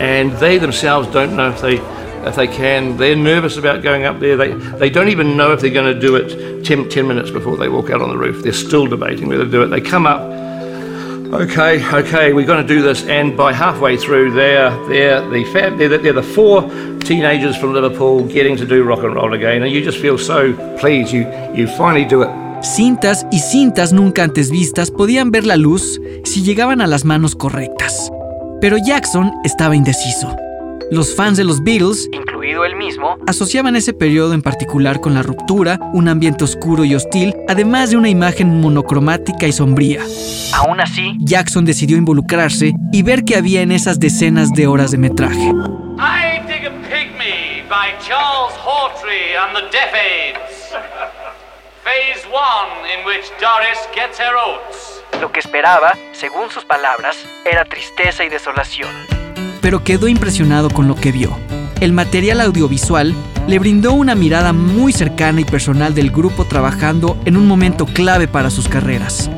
and 0.00 0.32
they 0.32 0.58
themselves 0.58 1.08
don't 1.08 1.36
know 1.36 1.50
if 1.50 1.60
they 1.60 1.78
if 2.26 2.36
they 2.36 2.46
can. 2.46 2.96
They're 2.96 3.16
nervous 3.16 3.56
about 3.56 3.82
going 3.82 4.04
up 4.04 4.20
there. 4.20 4.36
They 4.36 4.52
they 4.54 4.90
don't 4.90 5.08
even 5.08 5.36
know 5.36 5.52
if 5.52 5.60
they're 5.60 5.70
going 5.70 5.92
to 5.92 6.00
do 6.00 6.16
it 6.16 6.64
10, 6.64 6.88
10 6.88 7.06
minutes 7.06 7.30
before 7.30 7.56
they 7.56 7.68
walk 7.68 7.90
out 7.90 8.00
on 8.00 8.08
the 8.08 8.16
roof. 8.18 8.42
They're 8.42 8.52
still 8.52 8.86
debating 8.86 9.28
whether 9.28 9.44
to 9.44 9.50
do 9.50 9.62
it. 9.62 9.68
They 9.68 9.80
come 9.80 10.06
up. 10.06 10.20
Okay, 11.34 11.84
okay, 11.92 12.32
we're 12.32 12.46
going 12.46 12.64
to 12.64 12.74
do 12.74 12.80
this, 12.80 13.04
and 13.06 13.36
by 13.36 13.52
halfway 13.52 13.96
through, 13.96 14.32
they're 14.32 14.70
they're 14.86 15.28
the 15.30 15.44
fab, 15.52 15.78
they're, 15.78 15.88
they're 15.98 16.12
the 16.12 16.22
four 16.22 16.62
teenagers 17.00 17.56
from 17.56 17.72
Liverpool 17.72 18.24
getting 18.24 18.56
to 18.56 18.64
do 18.64 18.84
rock 18.84 19.00
and 19.00 19.16
roll 19.16 19.34
again, 19.34 19.64
and 19.64 19.72
you 19.72 19.82
just 19.82 19.98
feel 19.98 20.16
so 20.16 20.52
pleased. 20.78 21.12
You 21.12 21.26
you 21.52 21.66
finally 21.66 22.04
do 22.04 22.22
it. 22.22 22.43
Cintas 22.64 23.26
y 23.30 23.40
cintas 23.40 23.92
nunca 23.92 24.22
antes 24.22 24.50
vistas 24.50 24.90
podían 24.90 25.30
ver 25.30 25.44
la 25.44 25.56
luz 25.56 26.00
si 26.24 26.42
llegaban 26.42 26.80
a 26.80 26.86
las 26.86 27.04
manos 27.04 27.34
correctas. 27.34 28.10
Pero 28.62 28.78
Jackson 28.78 29.30
estaba 29.44 29.76
indeciso. 29.76 30.34
Los 30.90 31.14
fans 31.14 31.36
de 31.36 31.44
los 31.44 31.62
Beatles, 31.62 32.08
incluido 32.10 32.64
él 32.64 32.74
mismo, 32.76 33.18
asociaban 33.26 33.76
ese 33.76 33.92
periodo 33.92 34.32
en 34.32 34.40
particular 34.40 35.00
con 35.00 35.12
la 35.12 35.22
ruptura, 35.22 35.78
un 35.92 36.08
ambiente 36.08 36.42
oscuro 36.42 36.86
y 36.86 36.94
hostil, 36.94 37.36
además 37.48 37.90
de 37.90 37.98
una 37.98 38.08
imagen 38.08 38.60
monocromática 38.62 39.46
y 39.46 39.52
sombría. 39.52 40.00
Aún 40.54 40.80
así, 40.80 41.16
Jackson 41.20 41.66
decidió 41.66 41.98
involucrarse 41.98 42.72
y 42.92 43.02
ver 43.02 43.24
qué 43.24 43.36
había 43.36 43.60
en 43.60 43.72
esas 43.72 44.00
decenas 44.00 44.52
de 44.52 44.66
horas 44.66 44.90
de 44.90 44.98
metraje. 44.98 45.52
I 45.98 46.38
a 46.38 46.70
Pygmy 46.88 47.68
by 47.68 47.92
Charles 48.00 48.54
and 49.36 49.54
the. 49.70 50.53
Phase 51.84 52.26
one, 52.32 52.88
in 52.88 53.04
which 53.04 53.30
Doris 53.38 53.78
gets 53.94 54.18
her 54.18 54.34
oats. 54.34 55.02
Lo 55.20 55.30
que 55.30 55.38
esperaba, 55.38 55.92
según 56.12 56.48
sus 56.48 56.64
palabras, 56.64 57.14
era 57.44 57.66
tristeza 57.66 58.24
y 58.24 58.30
desolación. 58.30 58.88
Pero 59.60 59.84
quedó 59.84 60.08
impresionado 60.08 60.70
con 60.70 60.88
lo 60.88 60.94
que 60.94 61.12
vio. 61.12 61.36
El 61.82 61.92
material 61.92 62.40
audiovisual 62.40 63.14
le 63.46 63.58
brindó 63.58 63.92
una 63.92 64.14
mirada 64.14 64.54
muy 64.54 64.94
cercana 64.94 65.42
y 65.42 65.44
personal 65.44 65.94
del 65.94 66.10
grupo 66.10 66.46
trabajando 66.46 67.18
en 67.26 67.36
un 67.36 67.46
momento 67.46 67.84
clave 67.84 68.28
para 68.28 68.48
sus 68.48 68.66
carreras. 68.66 69.30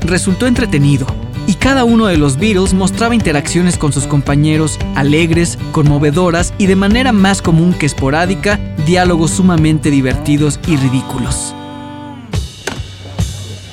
Resultó 0.00 0.46
entretenido 0.46 1.06
y 1.50 1.54
cada 1.54 1.82
uno 1.82 2.06
de 2.06 2.16
los 2.16 2.36
Beatles 2.36 2.72
mostraba 2.74 3.12
interacciones 3.12 3.76
con 3.76 3.92
sus 3.92 4.06
compañeros 4.06 4.78
alegres, 4.94 5.58
conmovedoras 5.72 6.54
y 6.58 6.66
de 6.66 6.76
manera 6.76 7.10
más 7.10 7.42
común 7.42 7.72
que 7.72 7.86
esporádica, 7.86 8.60
diálogos 8.86 9.32
sumamente 9.32 9.90
divertidos 9.90 10.60
y 10.68 10.76
ridículos. 10.76 11.52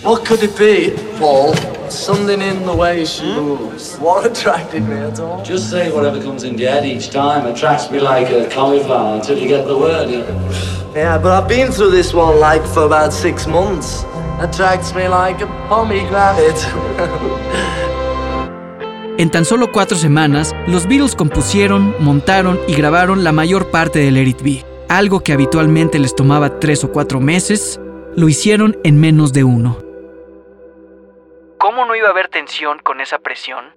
What 0.03 0.25
could 0.25 0.41
it 0.41 0.57
be, 0.57 0.95
Paul? 1.19 1.53
Something 1.87 2.41
in 2.41 2.65
the 2.65 2.73
way 2.73 3.05
she 3.05 3.25
moves. 3.35 3.95
What 3.99 4.25
attracted 4.25 4.81
me 4.81 4.95
at 4.95 5.19
all? 5.19 5.43
Just 5.43 5.69
say 5.69 5.91
whatever 5.91 6.19
comes 6.19 6.43
into 6.43 6.63
your 6.63 6.71
head 6.71 6.83
each 6.83 7.11
time. 7.11 7.45
Attracts 7.45 7.91
me 7.91 7.99
like 7.99 8.31
a 8.31 8.49
cauliflower 8.49 9.17
until 9.17 9.37
you 9.37 9.47
get 9.47 9.67
the 9.67 9.77
word. 9.77 10.09
Yeah, 10.95 11.19
but 11.19 11.31
I've 11.31 11.47
been 11.47 11.71
through 11.71 11.91
this 11.91 12.11
one 12.11 12.39
like 12.39 12.65
for 12.65 12.85
about 12.87 13.13
six 13.13 13.45
months. 13.45 14.03
Attracts 14.39 14.93
me 14.93 15.09
like 15.09 15.43
a 15.43 15.47
pomegranate. 15.67 16.61
En 19.17 19.31
tan 19.31 19.45
solo 19.45 19.71
cuatro 19.71 19.97
semanas, 19.97 20.55
los 20.67 20.87
Beatles 20.87 21.15
compusieron, 21.15 21.95
montaron 21.99 22.59
y 22.67 22.75
grabaron 22.75 23.23
la 23.23 23.31
mayor 23.31 23.71
parte 23.71 23.97
del 23.97 24.13
Let 24.13 24.27
It 24.27 24.41
Be. 24.43 24.65
Algo 24.89 25.21
que 25.21 25.33
habitualmente 25.33 25.97
les 25.97 26.15
tomaba 26.15 26.59
tres 26.59 26.83
o 26.83 26.91
cuatro 26.91 27.19
meses, 27.19 27.79
lo 28.15 28.29
hicieron 28.29 28.77
en 28.83 28.99
menos 28.99 29.33
de 29.33 29.43
uno. 29.43 29.79
¿Cómo 31.57 31.85
no 31.85 31.95
iba 31.95 32.07
a 32.07 32.11
haber 32.11 32.27
tensión 32.27 32.77
con 32.83 33.01
esa 33.01 33.17
presión? 33.17 33.73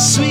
Sweet 0.00 0.29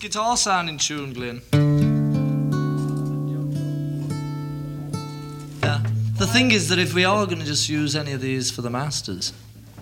guitar 0.00 0.34
sound 0.34 0.70
in 0.70 0.78
tune, 0.78 1.12
Glenn? 1.12 1.42
Yeah. 5.62 5.82
The 6.18 6.26
thing 6.26 6.52
is 6.52 6.68
that 6.70 6.78
if 6.78 6.94
we 6.94 7.04
are 7.04 7.26
going 7.26 7.38
to 7.38 7.44
just 7.44 7.68
use 7.68 7.94
any 7.94 8.12
of 8.12 8.22
these 8.22 8.50
for 8.50 8.62
the 8.62 8.70
masters, 8.70 9.34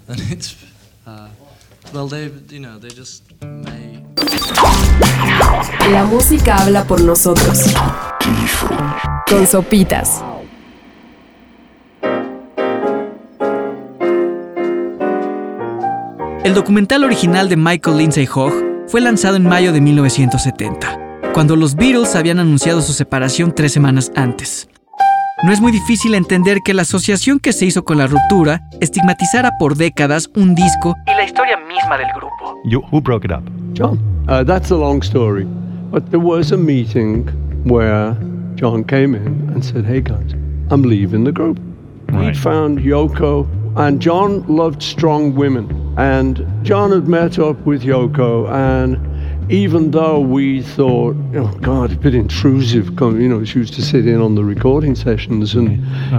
then 0.09 0.19
it's, 0.29 0.57
uh, 1.07 1.29
well, 1.95 2.09
they, 2.09 2.33
you 2.49 2.59
know, 2.59 2.79
they 2.79 2.89
just 2.89 3.23
may. 3.43 4.03
La 5.93 6.05
música 6.05 6.57
habla 6.57 6.85
por 6.85 7.01
nosotros. 7.01 7.73
Con 9.29 9.47
sopitas. 9.47 10.21
El 16.45 16.55
documental 16.55 17.05
original 17.05 17.49
de 17.49 17.57
Michael 17.57 17.99
Lindsay 17.99 18.27
Hogg 18.27 18.78
fue 18.89 19.03
lanzado 19.03 19.37
en 19.37 19.45
mayo 19.45 19.73
de 19.75 19.83
1970, 19.83 21.31
cuando 21.35 21.57
los 21.57 21.75
Beatles 21.75 22.17
habían 22.17 22.39
anunciado 22.39 22.81
su 22.81 22.95
separación 22.95 23.55
tres 23.55 23.73
semanas 23.73 24.11
antes. 24.17 24.69
No 25.45 25.53
es 25.53 25.61
muy 25.61 25.71
difícil 25.71 26.15
entender 26.15 26.61
que 26.65 26.73
la 26.73 26.83
asociación 26.83 27.39
que 27.39 27.53
se 27.53 27.67
hizo 27.67 27.85
con 27.85 27.99
la 27.99 28.07
ruptura 28.07 28.63
estigmatizara 28.81 29.53
por 29.59 29.77
décadas 29.77 30.31
un 30.35 30.55
disco 30.55 30.97
y 31.07 31.11
la 31.11 31.25
historia 31.25 31.59
misma 31.59 31.99
del 31.99 32.09
grupo. 32.17 32.57
You, 32.65 32.83
who 32.91 33.01
broke 33.01 33.27
it 33.27 33.31
up? 33.31 33.45
John. 33.75 33.99
Uh, 34.27 34.43
that's 34.43 34.71
a 34.71 34.77
long 34.77 35.03
story. 35.03 35.47
But 35.93 36.11
there 36.11 36.21
was 36.21 36.51
a 36.51 36.57
meeting 36.57 37.29
where 37.65 38.17
John 38.57 38.85
came 38.85 39.15
in 39.15 39.51
and 39.55 39.63
said, 39.63 39.85
Hey 39.85 40.01
guys, 40.01 40.33
I'm 40.71 40.83
leaving 40.83 41.25
the 41.25 41.33
group. 41.33 41.61
Right. 42.11 42.37
Found 42.39 42.79
Yoko, 42.79 43.47
and 43.79 44.01
John 44.03 44.45
loved 44.49 44.83
strong 44.83 45.37
women. 45.37 45.95
And 45.97 46.45
John 46.65 46.91
had 46.91 47.07
met 47.07 47.39
up 47.39 47.65
with 47.65 47.83
Yoko, 47.83 48.51
and 48.51 48.99
even 49.53 49.93
though 49.93 50.19
we 50.19 50.63
thought, 50.63 51.17
oh 51.37 51.57
God, 51.61 51.93
a 51.93 51.97
bit 51.97 52.15
intrusive, 52.15 52.91
you 53.01 53.29
know, 53.29 53.45
she 53.45 53.61
used 53.61 53.75
to 53.75 53.83
sit 53.83 54.07
in 54.07 54.21
on 54.21 54.35
the 54.35 54.45
recording 54.45 54.97
sessions, 54.97 55.55
and 55.55 55.79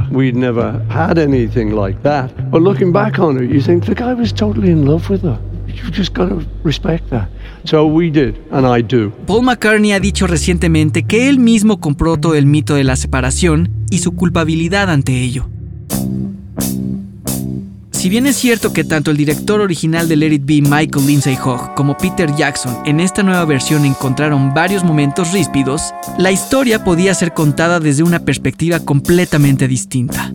we'd 0.12 0.38
never 0.38 0.80
had 0.90 1.18
anything 1.18 1.72
like 1.72 2.02
that. 2.04 2.32
But 2.50 2.62
looking 2.62 2.94
back 2.94 3.20
on 3.20 3.38
it, 3.44 3.52
you 3.52 3.62
think 3.62 3.86
the 3.86 3.96
guy 3.96 4.14
was 4.14 4.32
totally 4.32 4.72
in 4.72 4.86
love 4.86 5.10
with 5.10 5.24
her. 5.24 5.38
You've 5.68 5.92
just 5.92 6.14
got 6.14 6.30
to 6.30 6.46
respect 6.64 7.10
that. 7.10 7.30
So 7.66 7.86
we 7.86 8.10
did, 8.10 8.38
and 8.52 8.66
I 8.66 8.82
do. 8.82 9.12
Paul 9.28 9.44
McCartney 9.44 9.92
ha 9.92 10.00
dicho 10.00 10.28
recientemente 10.28 11.04
que 11.04 11.30
él 11.30 11.40
mismo 11.40 11.80
compró 11.80 12.18
todo 12.18 12.36
el 12.36 12.46
mito 12.46 12.76
de 12.76 12.86
la 12.86 12.96
separación 12.96 13.70
y 13.90 14.00
su 14.00 14.14
culpabilidad 14.14 14.90
ante 14.90 15.22
ello. 15.22 15.50
Si 18.00 18.08
bien 18.08 18.28
es 18.28 18.38
cierto 18.38 18.72
que 18.72 18.86
tanto 18.86 19.12
el 19.12 19.18
director 19.18 19.60
original 19.60 20.08
de 20.08 20.16
Let 20.16 20.32
It 20.36 20.46
Be, 20.46 20.62
Michael 20.62 21.06
Lindsay 21.06 21.38
Hogg, 21.44 21.76
como 21.76 21.98
Peter 21.98 22.34
Jackson 22.34 22.74
en 22.86 23.02
esta 23.02 23.24
nueva 23.24 23.44
versión 23.44 23.84
encontraron 23.84 24.54
varios 24.54 24.86
momentos 24.86 25.34
ríspidos, 25.34 25.94
la 26.18 26.32
historia 26.32 26.86
podía 26.86 27.14
ser 27.14 27.34
contada 27.34 27.82
desde 27.82 28.04
una 28.04 28.20
perspectiva 28.20 28.80
completamente 28.80 29.68
distinta. 29.68 30.32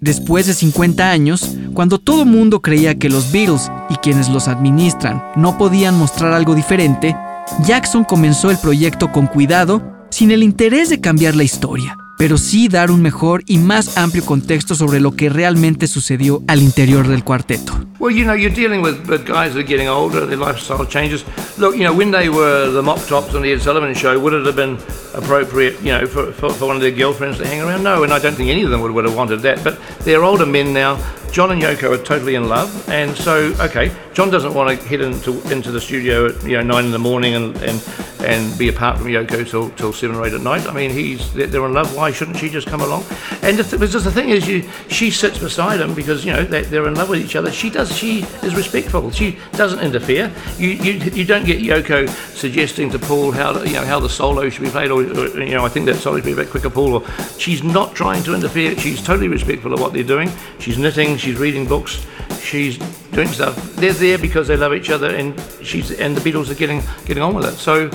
Después 0.00 0.48
de 0.48 0.52
50 0.52 1.10
años, 1.10 1.56
cuando 1.72 1.98
todo 1.98 2.26
mundo 2.26 2.60
creía 2.60 2.98
que 2.98 3.08
los 3.08 3.32
Beatles 3.32 3.72
y 3.88 3.94
quienes 3.94 4.28
los 4.28 4.46
administran 4.46 5.24
no 5.36 5.56
podían 5.56 5.98
mostrar 5.98 6.34
algo 6.34 6.54
diferente, 6.54 7.16
Jackson 7.64 8.04
comenzó 8.04 8.50
el 8.50 8.58
proyecto 8.58 9.10
con 9.10 9.28
cuidado, 9.28 9.82
sin 10.10 10.30
el 10.30 10.42
interés 10.42 10.90
de 10.90 11.00
cambiar 11.00 11.36
la 11.36 11.42
historia 11.44 11.96
pero 12.20 12.36
sí 12.36 12.68
dar 12.68 12.90
un 12.90 13.00
mejor 13.00 13.42
y 13.46 13.56
más 13.56 13.96
amplio 13.96 14.22
contexto 14.26 14.74
sobre 14.74 15.00
lo 15.00 15.12
que 15.12 15.30
realmente 15.30 15.86
sucedió 15.86 16.42
al 16.48 16.60
interior 16.60 17.08
del 17.08 17.24
cuarteto. 17.24 17.72
Well, 17.98 18.14
you 18.14 18.24
know, 18.24 18.34
you're 18.34 18.54
dealing 18.54 18.82
with, 18.82 19.08
with 19.08 19.24
guys 19.24 19.54
that 19.54 19.60
are 19.60 19.62
getting 19.62 19.88
older, 19.88 20.26
their 20.26 20.36
lifestyle 20.36 20.86
changes. 20.86 21.24
Look, 21.56 21.74
you 21.74 21.84
know, 21.84 21.96
when 21.96 22.10
they 22.10 22.28
were 22.28 22.70
the 22.70 22.82
Mop 22.82 22.98
Tops 23.08 23.34
on 23.34 23.40
the 23.40 23.50
Ed 23.50 23.62
Sullivan 23.62 23.94
Show, 23.94 24.20
would 24.20 24.34
it 24.34 24.44
have 24.44 24.54
been 24.54 24.76
appropriate, 25.14 25.80
you 25.80 25.92
know, 25.92 26.06
for, 26.06 26.32
for, 26.32 26.50
for 26.50 26.66
one 26.66 26.76
of 26.76 26.82
their 26.82 26.90
girlfriends 26.90 27.38
to 27.38 27.46
hang 27.46 27.60
around? 27.60 27.82
No, 27.82 28.02
and 28.04 28.12
I 28.12 28.18
don't 28.18 28.34
think 28.34 28.50
any 28.50 28.62
of 28.62 28.70
them 28.70 28.80
would, 28.82 28.92
would 28.92 29.04
have 29.04 29.16
wanted 29.16 29.40
that. 29.40 29.62
But 29.64 29.80
they're 30.00 30.24
older 30.24 30.46
men 30.46 30.72
now. 30.72 30.96
John 31.30 31.52
and 31.52 31.62
Yoko 31.62 31.96
are 31.96 32.02
totally 32.02 32.34
in 32.34 32.48
love, 32.48 32.88
and 32.88 33.16
so 33.16 33.54
okay, 33.60 33.94
John 34.14 34.30
doesn't 34.30 34.52
want 34.52 34.68
to 34.68 34.88
head 34.88 35.00
into 35.00 35.40
into 35.52 35.70
the 35.70 35.80
studio 35.80 36.26
at 36.26 36.42
you 36.42 36.56
know 36.56 36.62
nine 36.62 36.86
in 36.86 36.90
the 36.90 36.98
morning 36.98 37.34
and 37.34 37.56
and, 37.58 37.80
and 38.20 38.58
be 38.58 38.68
apart 38.68 38.98
from 38.98 39.06
Yoko 39.06 39.48
till 39.48 39.70
till 39.70 39.92
seven 39.92 40.16
or 40.16 40.26
eight 40.26 40.32
at 40.32 40.40
night. 40.40 40.66
I 40.66 40.72
mean, 40.72 40.90
he's 40.90 41.32
they're 41.32 41.64
in 41.66 41.72
love. 41.72 41.94
Why 41.94 42.10
shouldn't 42.10 42.36
she 42.38 42.48
just 42.48 42.66
come 42.66 42.80
along? 42.80 43.04
And 43.42 43.56
the, 43.56 43.62
th- 43.62 43.92
just 43.92 44.04
the 44.04 44.10
thing 44.10 44.30
is, 44.30 44.48
you 44.48 44.68
she 44.88 45.12
sits 45.12 45.38
beside 45.38 45.80
him 45.80 45.94
because 45.94 46.24
you 46.24 46.32
know 46.32 46.42
they, 46.42 46.62
they're 46.62 46.88
in 46.88 46.96
love 46.96 47.08
with 47.08 47.20
each 47.20 47.36
other. 47.36 47.52
She 47.52 47.70
does. 47.70 47.96
She 47.96 48.22
is 48.42 48.56
respectful. 48.56 49.12
She 49.12 49.38
doesn't 49.52 49.78
interfere. 49.78 50.32
You 50.58 50.70
you 50.70 50.92
you 51.12 51.24
don't 51.24 51.46
get 51.46 51.60
Yoko 51.60 52.08
suggesting 52.34 52.90
to 52.90 52.98
Paul 52.98 53.30
how 53.30 53.62
you 53.62 53.74
know 53.74 53.84
how 53.84 54.00
the 54.00 54.08
solo 54.08 54.48
should 54.48 54.64
be 54.64 54.70
played, 54.70 54.90
or, 54.90 54.99
or 55.00 55.26
uh, 55.26 55.44
you 55.44 55.54
know 55.54 55.64
I 55.64 55.68
think 55.68 55.86
that 55.86 55.96
solo 55.96 56.16
should 56.16 56.24
be 56.24 56.32
a 56.32 56.36
bit 56.36 56.50
quicker, 56.50 56.70
Paul. 56.70 56.94
Or 56.94 57.08
she's 57.38 57.62
not 57.62 57.94
trying 57.94 58.22
to 58.24 58.34
interfere. 58.34 58.76
She's 58.78 59.02
totally 59.02 59.28
respectful 59.28 59.72
of 59.72 59.80
what 59.80 59.92
they're 59.92 60.02
doing. 60.02 60.30
She's 60.58 60.78
knitting. 60.78 61.16
She's 61.16 61.38
reading 61.38 61.66
books. 61.66 62.06
She's 62.40 62.78
doing 63.12 63.28
stuff. 63.28 63.56
They're 63.76 63.92
there 63.92 64.18
because 64.18 64.48
they 64.48 64.56
love 64.56 64.74
each 64.74 64.90
other, 64.90 65.14
and 65.14 65.34
she's 65.62 65.90
and 65.92 66.16
the 66.16 66.20
Beatles 66.20 66.50
are 66.50 66.54
getting 66.54 66.82
getting 67.04 67.22
on 67.22 67.34
with 67.34 67.46
it. 67.46 67.56
So 67.56 67.90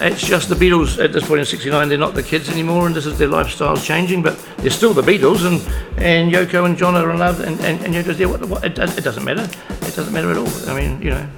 it's 0.00 0.26
just 0.26 0.48
the 0.48 0.54
Beatles 0.54 1.02
at 1.02 1.12
this 1.12 1.26
point 1.26 1.40
in 1.40 1.46
'69. 1.46 1.88
They're 1.88 1.98
not 1.98 2.14
the 2.14 2.22
kids 2.22 2.48
anymore, 2.48 2.86
and 2.86 2.94
this 2.94 3.06
is 3.06 3.18
their 3.18 3.28
lifestyle's 3.28 3.84
changing. 3.84 4.22
But 4.22 4.38
they're 4.58 4.70
still 4.70 4.92
the 4.92 5.02
Beatles, 5.02 5.46
and 5.46 5.60
and 5.98 6.32
Yoko 6.32 6.66
and 6.66 6.76
John 6.76 6.96
are 6.96 7.10
in 7.10 7.18
love, 7.18 7.40
and 7.40 7.60
and, 7.60 7.84
and 7.84 7.94
Yoko's 7.94 8.18
there. 8.18 8.28
What, 8.28 8.44
what, 8.46 8.64
it, 8.64 8.78
it 8.78 9.04
doesn't 9.04 9.24
matter. 9.24 9.48
It 9.70 9.94
doesn't 9.94 10.12
matter 10.12 10.30
at 10.30 10.36
all. 10.36 10.48
I 10.68 10.78
mean, 10.78 11.00
you 11.00 11.10
know. 11.10 11.28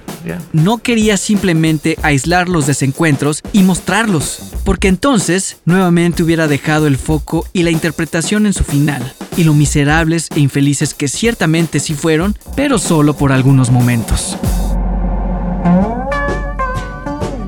No 0.53 0.77
quería 0.77 1.17
simplemente 1.17 1.97
aislar 2.01 2.49
los 2.49 2.67
desencuentros 2.67 3.41
y 3.53 3.63
mostrarlos, 3.63 4.39
porque 4.63 4.87
entonces 4.87 5.57
nuevamente 5.65 6.23
hubiera 6.23 6.47
dejado 6.47 6.87
el 6.87 6.97
foco 6.97 7.45
y 7.53 7.63
la 7.63 7.71
interpretación 7.71 8.45
en 8.45 8.53
su 8.53 8.63
final, 8.63 9.13
y 9.37 9.43
lo 9.43 9.53
miserables 9.53 10.29
e 10.35 10.39
infelices 10.39 10.93
que 10.93 11.07
ciertamente 11.07 11.79
sí 11.79 11.93
fueron, 11.93 12.35
pero 12.55 12.77
solo 12.77 13.15
por 13.15 13.31
algunos 13.31 13.71
momentos. 13.71 14.37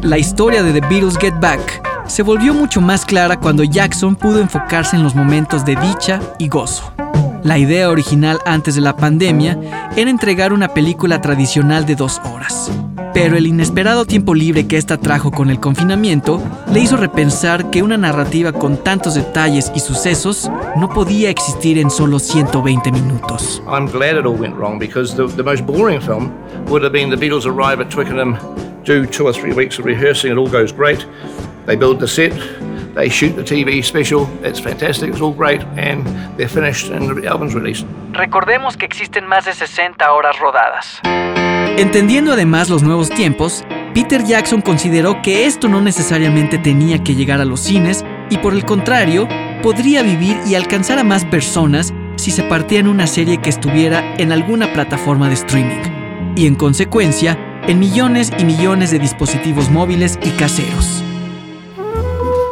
La 0.02 0.18
historia 0.18 0.64
de 0.64 0.74
The 0.74 0.88
Beatles 0.88 1.18
Get 1.18 1.40
Back 1.40 1.82
se 2.08 2.24
volvió 2.24 2.54
mucho 2.54 2.80
más 2.80 3.06
clara 3.06 3.38
cuando 3.40 3.64
Jackson 3.64 4.16
pudo 4.16 4.40
enfocarse 4.40 4.96
en 4.96 5.04
los 5.04 5.16
momentos 5.16 5.66
de 5.66 5.76
dicha 5.76 6.22
y 6.40 6.48
gozo. 6.48 6.97
La 7.48 7.58
idea 7.58 7.90
original 7.90 8.40
antes 8.46 8.76
de 8.76 8.82
la 8.82 8.98
pandemia 8.98 9.58
era 9.96 10.10
entregar 10.10 10.52
una 10.52 10.74
película 10.74 11.22
tradicional 11.22 11.86
de 11.86 11.96
dos 11.96 12.20
horas. 12.26 12.70
Pero 13.14 13.38
el 13.38 13.48
inesperado 13.48 14.04
tiempo 14.04 14.36
libre 14.36 14.68
que 14.68 14.76
esta 14.76 14.98
trajo 14.98 15.32
con 15.32 15.50
el 15.50 15.58
confinamiento 15.58 16.44
le 16.74 16.82
hizo 16.82 16.98
repensar 16.98 17.70
que 17.70 17.84
una 17.84 17.96
narrativa 17.96 18.52
con 18.52 18.76
tantos 18.76 19.16
detalles 19.16 19.72
y 19.74 19.80
sucesos 19.80 20.52
no 20.76 20.90
podía 20.90 21.30
existir 21.30 21.78
en 21.78 21.90
solo 21.90 22.20
120 22.20 22.92
minutos. 22.92 23.64
I'm 23.66 23.90
glad 23.90 24.18
it 24.18 24.26
all 24.26 24.38
went 24.38 24.58
wrong 24.58 24.78
because 24.78 25.16
the, 25.16 25.34
the 25.38 25.42
most 25.42 25.66
boring 25.66 26.02
film 26.02 26.34
would 26.68 26.84
have 26.84 26.92
been 26.92 27.10
the 27.10 27.16
Beatles 27.16 27.46
arrive 27.46 27.82
at 27.82 27.90
Twickenham, 27.90 28.38
do 28.84 29.06
two 29.06 29.26
or 29.26 29.32
three 29.32 29.54
weeks 29.54 29.80
of 29.80 29.86
rehearsing, 29.86 30.34
it 30.34 30.38
all 30.38 30.50
goes 30.50 30.74
great. 30.74 31.06
They 31.66 31.78
build 31.78 32.02
the 32.02 32.10
set, 32.10 32.34
they 32.98 33.10
shoot 33.10 33.36
the 33.36 33.44
TV 33.44 33.84
special, 33.84 34.28
it's 34.44 34.60
fantastic, 34.60 35.10
it's 35.10 35.22
all 35.22 35.34
great, 35.34 35.62
and 35.78 36.04
they're 36.36 36.50
finished 36.50 36.92
and 36.92 37.08
the 37.16 37.28
album's 37.28 37.54
released. 37.54 37.86
Recordemos 38.14 38.76
que 38.76 38.86
existen 38.86 39.26
más 39.28 39.46
de 39.46 39.54
60 39.54 40.12
horas 40.12 40.40
rodadas. 40.40 41.00
Entendiendo 41.78 42.34
además 42.34 42.70
los 42.70 42.82
nuevos 42.82 43.10
tiempos, 43.10 43.64
Peter 43.94 44.24
Jackson 44.24 44.62
consideró 44.62 45.22
que 45.22 45.46
esto 45.46 45.68
no 45.68 45.80
necesariamente 45.80 46.58
tenía 46.58 47.04
que 47.04 47.14
llegar 47.14 47.40
a 47.40 47.46
los 47.46 47.60
cines 47.60 48.04
y 48.30 48.38
por 48.38 48.54
el 48.54 48.66
contrario, 48.66 49.28
podría 49.62 50.02
vivir 50.02 50.38
y 50.48 50.56
alcanzar 50.56 50.98
a 50.98 51.04
más 51.04 51.24
personas 51.26 51.94
si 52.16 52.32
se 52.32 52.44
partía 52.44 52.80
en 52.80 52.88
una 52.88 53.06
serie 53.06 53.38
que 53.38 53.50
estuviera 53.50 54.16
en 54.18 54.32
alguna 54.32 54.74
plataforma 54.74 55.28
de 55.28 55.36
streaming. 55.36 56.34
Y 56.36 56.48
en 56.48 56.56
consecuencia, 56.56 57.38
en 57.68 57.80
millones 57.80 58.32
y 58.38 58.46
millones 58.46 58.92
de 58.92 59.00
dispositivos 59.00 59.70
móviles 59.70 60.18
y 60.24 60.32
caseros. 60.32 61.04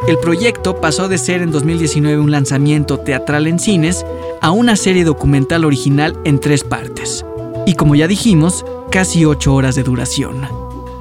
El 0.08 0.20
proyecto 0.20 0.80
pasó 0.80 1.08
de 1.08 1.18
ser 1.18 1.42
en 1.42 1.52
2019 1.52 2.20
un 2.20 2.30
lanzamiento 2.30 3.00
teatral 3.00 3.48
en 3.48 3.58
cines 3.58 4.06
a 4.40 4.52
una 4.52 4.76
serie 4.76 5.04
documental 5.04 5.66
original 5.66 6.16
en 6.26 6.40
tres 6.40 6.64
partes. 6.64 7.26
Y 7.66 7.74
como 7.74 7.96
ya 7.96 8.06
dijimos, 8.06 8.64
casi 8.92 9.26
8 9.26 9.52
horas 9.52 9.74
de 9.74 9.82
duración. 9.82 10.48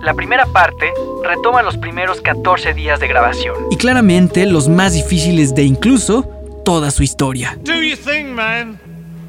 La 0.03 0.15
primera 0.15 0.47
parte 0.47 0.91
retoma 1.23 1.63
los 1.63 1.77
primeros 1.77 2.23
14 2.23 2.73
días 2.73 2.99
de 2.99 3.09
grabación. 3.09 3.55
Y 3.71 3.77
claramente 3.77 4.47
los 4.47 4.71
más 4.71 4.95
difíciles 4.95 5.55
de 5.55 5.65
incluso 5.65 6.23
toda 6.65 6.91
su 6.91 7.03
historia. 7.03 7.59
Do 7.63 7.75
your 7.83 7.99
thing, 7.99 8.33
man. 8.33 8.79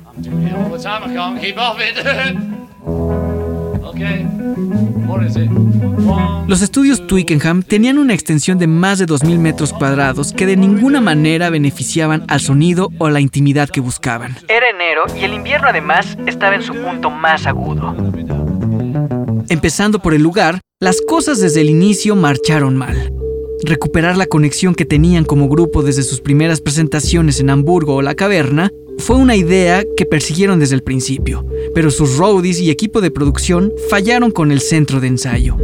I'm 0.05 0.21
doing 0.23 0.47
it 0.47 0.53
all 0.53 0.71
the 0.71 0.81
time. 0.81 1.03
I 1.03 1.13
can't 1.13 1.41
keep 1.41 1.57
off 1.57 1.79
it. 1.81 1.97
Los 6.47 6.62
estudios 6.62 7.08
Twickenham 7.08 7.63
tenían 7.63 7.97
una 7.97 8.13
extensión 8.13 8.58
de 8.58 8.67
más 8.67 8.99
de 8.99 9.05
2.000 9.05 9.39
metros 9.39 9.73
cuadrados 9.73 10.31
que 10.31 10.45
de 10.45 10.58
ninguna 10.58 11.01
manera 11.01 11.49
beneficiaban 11.49 12.23
al 12.27 12.39
sonido 12.39 12.89
o 12.99 13.10
la 13.10 13.19
intimidad 13.19 13.69
que 13.69 13.81
buscaban. 13.81 14.36
Era 14.47 14.69
enero 14.69 15.03
y 15.19 15.23
el 15.23 15.34
invierno 15.34 15.67
además 15.69 16.17
estaba 16.25 16.55
en 16.55 16.62
su 16.62 16.73
punto 16.73 17.10
más 17.10 17.47
agudo. 17.47 17.95
Empezando 19.49 19.99
por 19.99 20.13
el 20.13 20.21
lugar, 20.21 20.62
las 20.79 21.01
cosas 21.01 21.39
desde 21.39 21.62
el 21.62 21.69
inicio 21.69 22.15
marcharon 22.15 22.75
mal. 22.75 23.12
Recuperar 23.63 24.17
la 24.17 24.27
conexión 24.27 24.75
que 24.75 24.86
tenían 24.86 25.23
como 25.23 25.47
grupo 25.49 25.81
desde 25.81 26.03
sus 26.03 26.21
primeras 26.21 26.62
presentaciones 26.62 27.39
en 27.39 27.49
Hamburgo 27.49 27.95
o 27.95 28.01
La 28.01 28.15
Caverna 28.15 28.69
fue 28.97 29.15
una 29.15 29.36
idea 29.36 29.84
que 29.97 30.05
persiguieron 30.05 30.60
desde 30.60 30.75
el 30.75 30.84
principio, 30.84 31.45
pero 31.73 31.91
sus 31.91 32.17
roadies 32.17 32.60
y 32.60 32.69
equipo 32.69 33.01
de 33.01 33.12
producción 33.12 33.71
fallaron 33.89 34.31
con 34.31 34.51
el 34.51 34.62
centro 34.62 34.99
de 34.99 35.08
ensayo. 35.08 35.58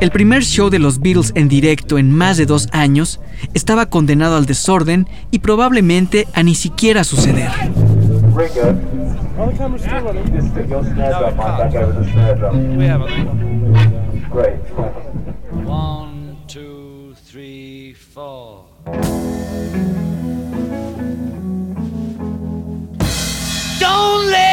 El 0.00 0.10
primer 0.10 0.42
show 0.42 0.70
de 0.70 0.78
los 0.78 1.00
Beatles 1.00 1.32
en 1.34 1.48
directo 1.48 1.98
en 1.98 2.10
más 2.10 2.36
de 2.36 2.46
dos 2.46 2.68
años 2.72 3.20
estaba 3.54 3.86
condenado 3.86 4.36
al 4.36 4.46
desorden 4.46 5.08
y 5.30 5.40
probablemente 5.40 6.26
a 6.34 6.42
ni 6.42 6.54
siquiera 6.54 7.04
suceder. 7.04 7.50
one, 15.66 16.36
two, 16.46 17.14
three, 17.30 17.92
four. 17.92 18.57
Don't 23.80 24.30
let 24.30 24.47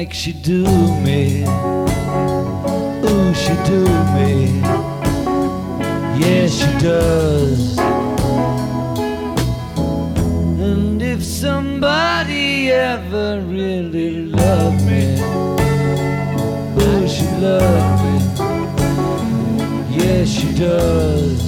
like 0.00 0.14
she 0.14 0.32
do 0.32 0.64
me. 1.04 1.42
Ooh, 3.04 3.34
she 3.34 3.54
do 3.70 3.80
me. 4.16 4.30
Yes, 6.22 6.48
she 6.58 6.70
does. 6.78 7.78
And 10.68 11.02
if 11.02 11.22
somebody 11.22 12.70
ever 12.70 13.42
really 13.42 14.24
loved 14.24 14.82
me, 14.86 15.04
ooh, 16.82 17.06
she 17.14 17.26
loved 17.46 17.98
me. 18.04 18.16
Yes, 19.98 20.28
she 20.28 20.48
does. 20.54 21.39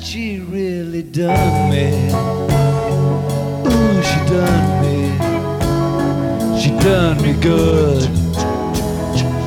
she 0.00 0.40
really 0.40 1.02
done 1.02 1.70
me. 1.70 2.08
Ooh, 3.66 4.02
she 4.02 4.20
done 4.30 4.82
me. 4.82 4.98
She 6.60 6.70
done 6.78 7.20
me 7.22 7.32
good. 7.40 8.08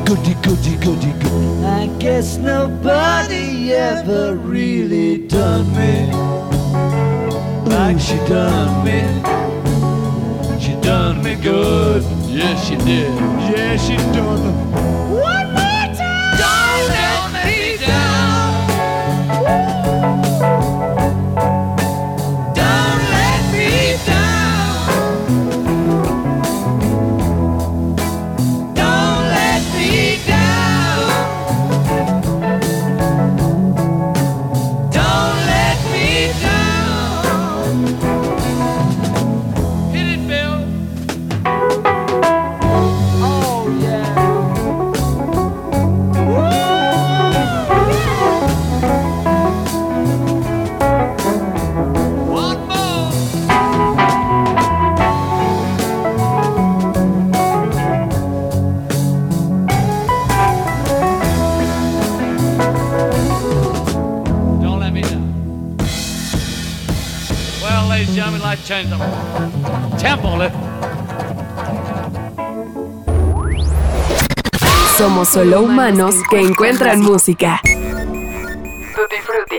Goody, 0.05 0.33
goody, 0.41 0.75
goody, 0.77 1.13
goody. 1.19 1.65
I 1.65 1.87
guess 1.99 2.37
nobody 2.37 3.73
ever 3.73 4.35
really 4.35 5.27
done 5.27 5.67
me. 5.73 6.11
Like 7.69 7.99
she 7.99 8.17
done 8.27 8.83
me. 8.85 9.01
She 10.59 10.73
done 10.81 11.23
me 11.23 11.35
good. 11.35 12.03
Yes, 12.27 12.29
yeah, 12.29 12.55
she 12.63 12.75
did. 12.77 13.13
Yes, 13.15 13.57
yeah, 13.57 13.77
she 13.77 13.95
done. 14.13 15.11
What? 15.11 15.40
Somos 75.21 75.33
solo 75.33 75.61
humanos 75.61 76.15
que 76.31 76.41
encuentran 76.41 76.99
música. 76.99 77.61
Tutti 77.63 79.21
Frutti. 79.21 79.57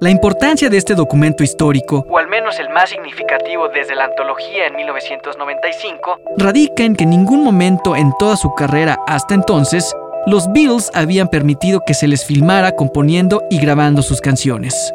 La 0.00 0.10
importancia 0.10 0.68
de 0.68 0.76
este 0.76 0.96
documento 0.96 1.44
histórico, 1.44 2.04
o 2.08 2.18
al 2.18 2.26
menos 2.26 2.58
el 2.58 2.68
más 2.70 2.90
significativo 2.90 3.68
desde 3.68 3.94
la 3.94 4.06
antología 4.06 4.66
en 4.66 4.74
1995, 4.74 6.18
radica 6.38 6.82
en 6.82 6.96
que 6.96 7.04
en 7.04 7.10
ningún 7.10 7.44
momento 7.44 7.94
en 7.94 8.12
toda 8.18 8.36
su 8.36 8.52
carrera 8.56 8.98
hasta 9.06 9.34
entonces, 9.34 9.94
los 10.26 10.52
Beatles 10.52 10.90
habían 10.92 11.28
permitido 11.28 11.82
que 11.86 11.94
se 11.94 12.08
les 12.08 12.26
filmara 12.26 12.72
componiendo 12.72 13.44
y 13.48 13.60
grabando 13.60 14.02
sus 14.02 14.20
canciones. 14.20 14.92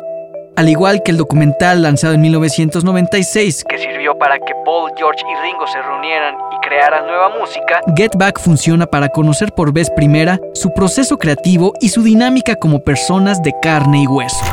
Al 0.57 0.67
igual 0.67 1.03
que 1.03 1.11
el 1.11 1.17
documental 1.17 1.81
lanzado 1.83 2.15
en 2.15 2.21
1996, 2.21 3.63
que 3.63 3.77
sirvió 3.77 4.17
para 4.17 4.37
que 4.39 4.53
Paul, 4.65 4.91
George 4.97 5.21
y 5.21 5.41
Ringo 5.41 5.65
se 5.67 5.81
reunieran 5.81 6.35
crearan 6.71 7.05
nueva 7.05 7.27
música, 7.37 7.81
Get 7.97 8.15
Back 8.15 8.39
funciona 8.39 8.85
para 8.85 9.09
conocer 9.09 9.51
por 9.51 9.73
vez 9.73 9.89
primera 9.89 10.39
su 10.53 10.73
proceso 10.73 11.17
creativo 11.17 11.73
y 11.81 11.89
su 11.89 12.01
dinámica 12.01 12.55
como 12.55 12.79
personas 12.79 13.43
de 13.43 13.53
carne 13.61 14.03
y 14.03 14.07
hueso. 14.07 14.45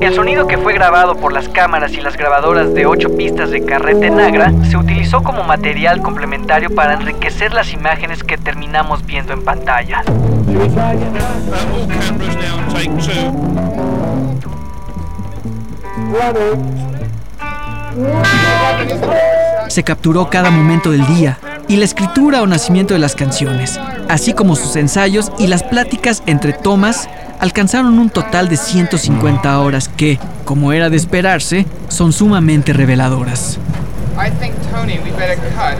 El 0.00 0.12
sonido 0.12 0.48
que 0.48 0.58
fue 0.58 0.72
grabado 0.72 1.14
por 1.14 1.32
las 1.32 1.48
cámaras 1.48 1.92
y 1.92 2.00
las 2.00 2.16
grabadoras 2.16 2.74
de 2.74 2.86
8 2.86 3.16
pistas 3.16 3.50
de 3.50 3.64
Carrete 3.64 4.10
Nagra 4.10 4.52
se 4.68 4.76
utilizó 4.76 5.22
como 5.22 5.44
material 5.44 6.02
complementario 6.02 6.74
para 6.74 6.94
enriquecer 6.94 7.52
las 7.52 7.72
imágenes 7.72 8.24
que 8.24 8.36
terminamos 8.36 9.06
viendo 9.06 9.32
en 9.32 9.44
pantalla. 9.44 10.02
Se 19.68 19.82
capturó 19.82 20.30
cada 20.30 20.50
momento 20.50 20.90
del 20.90 21.06
día 21.06 21.38
y 21.68 21.76
la 21.76 21.84
escritura 21.84 22.42
o 22.42 22.46
nacimiento 22.46 22.94
de 22.94 23.00
las 23.00 23.14
canciones, 23.14 23.78
así 24.08 24.32
como 24.32 24.56
sus 24.56 24.76
ensayos 24.76 25.30
y 25.38 25.46
las 25.46 25.62
pláticas 25.62 26.22
entre 26.26 26.52
tomas, 26.54 27.08
alcanzaron 27.38 27.98
un 27.98 28.10
total 28.10 28.48
de 28.48 28.56
150 28.56 29.60
horas 29.60 29.88
que, 29.88 30.18
como 30.44 30.72
era 30.72 30.90
de 30.90 30.96
esperarse, 30.96 31.66
son 31.88 32.12
sumamente 32.12 32.72
reveladoras. 32.72 33.58
I 34.16 34.30
think, 34.40 34.54
Tony, 34.72 34.98
we 35.04 35.10
better 35.10 35.36
cut. 35.54 35.76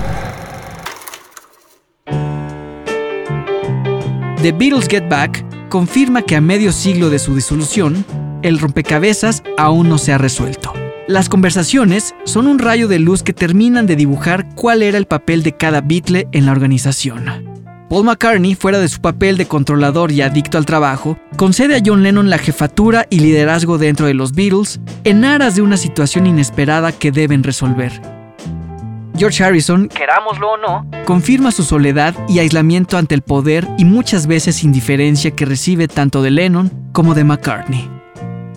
The 4.43 4.53
Beatles 4.53 4.87
Get 4.89 5.09
Back 5.09 5.45
confirma 5.69 6.23
que 6.23 6.37
a 6.37 6.41
medio 6.41 6.71
siglo 6.71 7.11
de 7.11 7.19
su 7.19 7.35
disolución, 7.35 8.05
el 8.43 8.59
rompecabezas 8.59 9.43
aún 9.57 9.89
no 9.89 9.99
se 9.99 10.13
ha 10.13 10.19
resuelto. 10.19 10.73
Las 11.09 11.29
conversaciones 11.29 12.15
son 12.25 12.47
un 12.47 12.59
rayo 12.59 12.87
de 12.87 12.99
luz 12.99 13.23
que 13.23 13.33
terminan 13.33 13.87
de 13.87 13.97
dibujar 13.97 14.47
cuál 14.55 14.83
era 14.83 14.99
el 14.99 15.07
papel 15.07 15.43
de 15.43 15.57
cada 15.57 15.81
Beatle 15.81 16.29
en 16.33 16.45
la 16.45 16.53
organización. 16.53 17.49
Paul 17.89 18.05
McCartney, 18.05 18.55
fuera 18.55 18.79
de 18.79 18.89
su 18.89 19.01
papel 19.01 19.39
de 19.39 19.47
controlador 19.47 20.13
y 20.13 20.21
adicto 20.21 20.59
al 20.59 20.67
trabajo, 20.67 21.19
concede 21.37 21.77
a 21.77 21.83
John 21.85 22.03
Lennon 22.03 22.29
la 22.29 22.37
jefatura 22.37 23.07
y 23.09 23.21
liderazgo 23.21 23.79
dentro 23.79 24.07
de 24.07 24.13
los 24.13 24.33
Beatles 24.33 24.81
en 25.05 25.25
aras 25.25 25.57
de 25.57 25.63
una 25.63 25.79
situación 25.79 26.27
inesperada 26.27 26.93
que 26.93 27.11
deben 27.11 27.43
resolver. 27.43 28.03
George 29.17 29.43
Harrison, 29.43 29.89
querámoslo 29.89 30.53
o 30.53 30.57
no, 30.59 30.87
confirma 31.07 31.51
su 31.51 31.65
soledad 31.65 32.15
y 32.29 32.41
aislamiento 32.41 32.99
ante 32.99 33.15
el 33.15 33.23
poder 33.23 33.67
y 33.79 33.87
muchas 33.87 34.27
veces 34.27 34.63
indiferencia 34.63 35.31
que 35.31 35.47
recibe 35.47 35.89
tanto 35.89 36.21
de 36.21 36.31
Lennon 36.31 36.71
como 36.93 37.15
de 37.15 37.25
McCartney. 37.25 37.98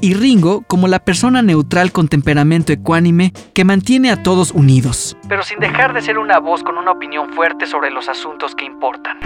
Y 0.02 0.16
Ringo 0.16 0.64
como 0.68 0.88
la 0.88 0.98
persona 0.98 1.44
neutral 1.44 1.92
con 1.92 2.08
temperamento 2.08 2.74
ecuánime 2.74 3.34
que 3.54 3.64
mantiene 3.64 4.10
a 4.10 4.24
todos 4.24 4.52
unidos, 4.52 5.16
pero 5.30 5.44
sin 5.44 5.60
dejar 5.60 5.94
de 5.94 6.02
ser 6.02 6.18
una 6.18 6.40
voz 6.40 6.64
con 6.64 6.78
una 6.78 6.92
opinión 6.92 7.32
fuerte 7.34 7.68
sobre 7.68 7.92
los 7.92 8.10
asuntos 8.10 8.56
que 8.56 8.66
importan. 8.66 9.20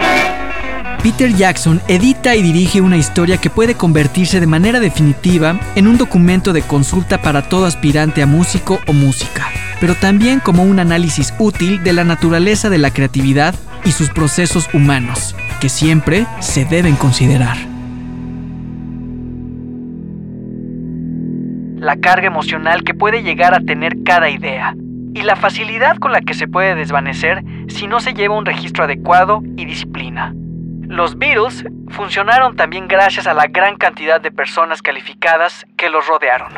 Peter 1.02 1.32
Jackson 1.32 1.80
edita 1.88 2.36
y 2.36 2.42
dirige 2.42 2.82
una 2.82 2.98
historia 2.98 3.38
que 3.38 3.48
puede 3.48 3.74
convertirse 3.74 4.38
de 4.38 4.46
manera 4.46 4.78
definitiva 4.78 5.58
en 5.76 5.86
un 5.86 5.96
documento 5.96 6.52
de 6.52 6.62
consulta 6.62 7.22
para 7.22 7.48
todo 7.48 7.64
aspirante 7.64 8.22
a 8.22 8.26
músico 8.26 8.78
o 8.86 8.92
música, 8.92 9.48
pero 9.80 9.94
también 9.94 10.40
como 10.40 10.62
un 10.62 10.78
análisis 10.78 11.32
útil 11.38 11.82
de 11.82 11.94
la 11.94 12.04
naturaleza 12.04 12.68
de 12.68 12.78
la 12.78 12.92
creatividad 12.92 13.54
y 13.86 13.92
sus 13.92 14.10
procesos 14.10 14.68
humanos, 14.74 15.34
que 15.60 15.70
siempre 15.70 16.26
se 16.40 16.66
deben 16.66 16.96
considerar. 16.96 17.75
La 21.86 22.00
carga 22.00 22.26
emocional 22.26 22.82
que 22.82 22.94
puede 22.94 23.22
llegar 23.22 23.54
a 23.54 23.60
tener 23.60 24.02
cada 24.04 24.28
idea 24.28 24.74
y 25.14 25.22
la 25.22 25.36
facilidad 25.36 25.98
con 25.98 26.10
la 26.10 26.20
que 26.20 26.34
se 26.34 26.48
puede 26.48 26.74
desvanecer 26.74 27.44
si 27.68 27.86
no 27.86 28.00
se 28.00 28.12
lleva 28.12 28.34
un 28.34 28.44
registro 28.44 28.82
adecuado 28.82 29.40
y 29.56 29.66
disciplina. 29.66 30.34
Los 30.88 31.16
Beatles 31.16 31.64
funcionaron 31.90 32.56
también 32.56 32.88
gracias 32.88 33.28
a 33.28 33.34
la 33.34 33.46
gran 33.46 33.76
cantidad 33.76 34.20
de 34.20 34.32
personas 34.32 34.82
calificadas 34.82 35.64
que 35.76 35.88
los 35.88 36.04
rodearon. 36.08 36.54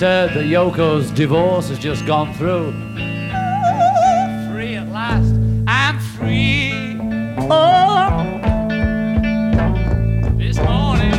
Heard 0.00 0.30
that 0.34 0.44
Yoko's 0.44 1.10
divorce 1.10 1.70
has 1.70 1.78
just 1.80 2.06
gone 2.06 2.32
through. 2.34 2.70
Free 4.48 4.76
at 4.76 4.88
last. 4.92 5.34
I'm 5.66 5.98
free. 5.98 6.96
Oh. 7.50 8.06
This 10.38 10.56
morning. 10.58 11.10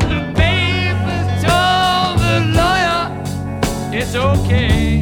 The 0.00 0.20
papers 0.36 1.28
told 1.42 2.18
the 2.20 2.40
lawyer 2.52 3.08
it's 3.94 4.14
okay. 4.14 4.93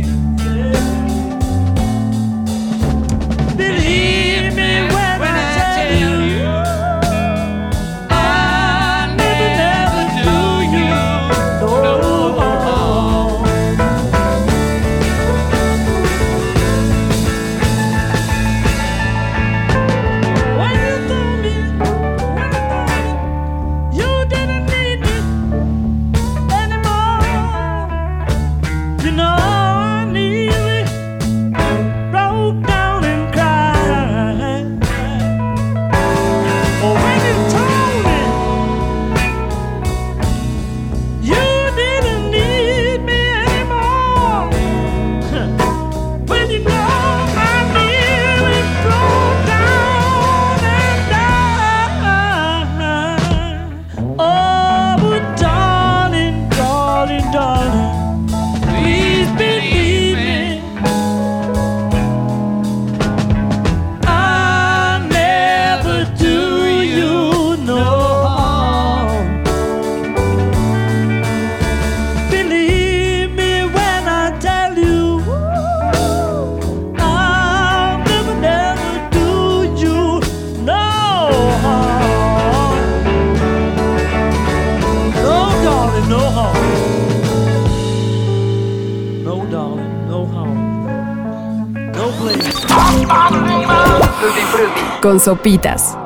Con 95.13 95.21
sopitas. 95.21 95.99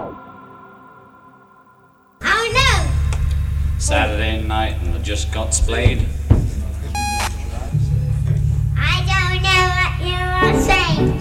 Saturday 3.78 4.42
night 4.42 4.74
and 4.82 4.96
I 4.96 5.08
just 5.08 5.32
got 5.32 5.54
splayed. 5.54 6.00
I 8.76 9.04
don't 9.06 9.42
know 9.42 9.68
what 9.68 10.04
you 10.04 10.16
are 10.16 10.60
saying. 10.60 11.14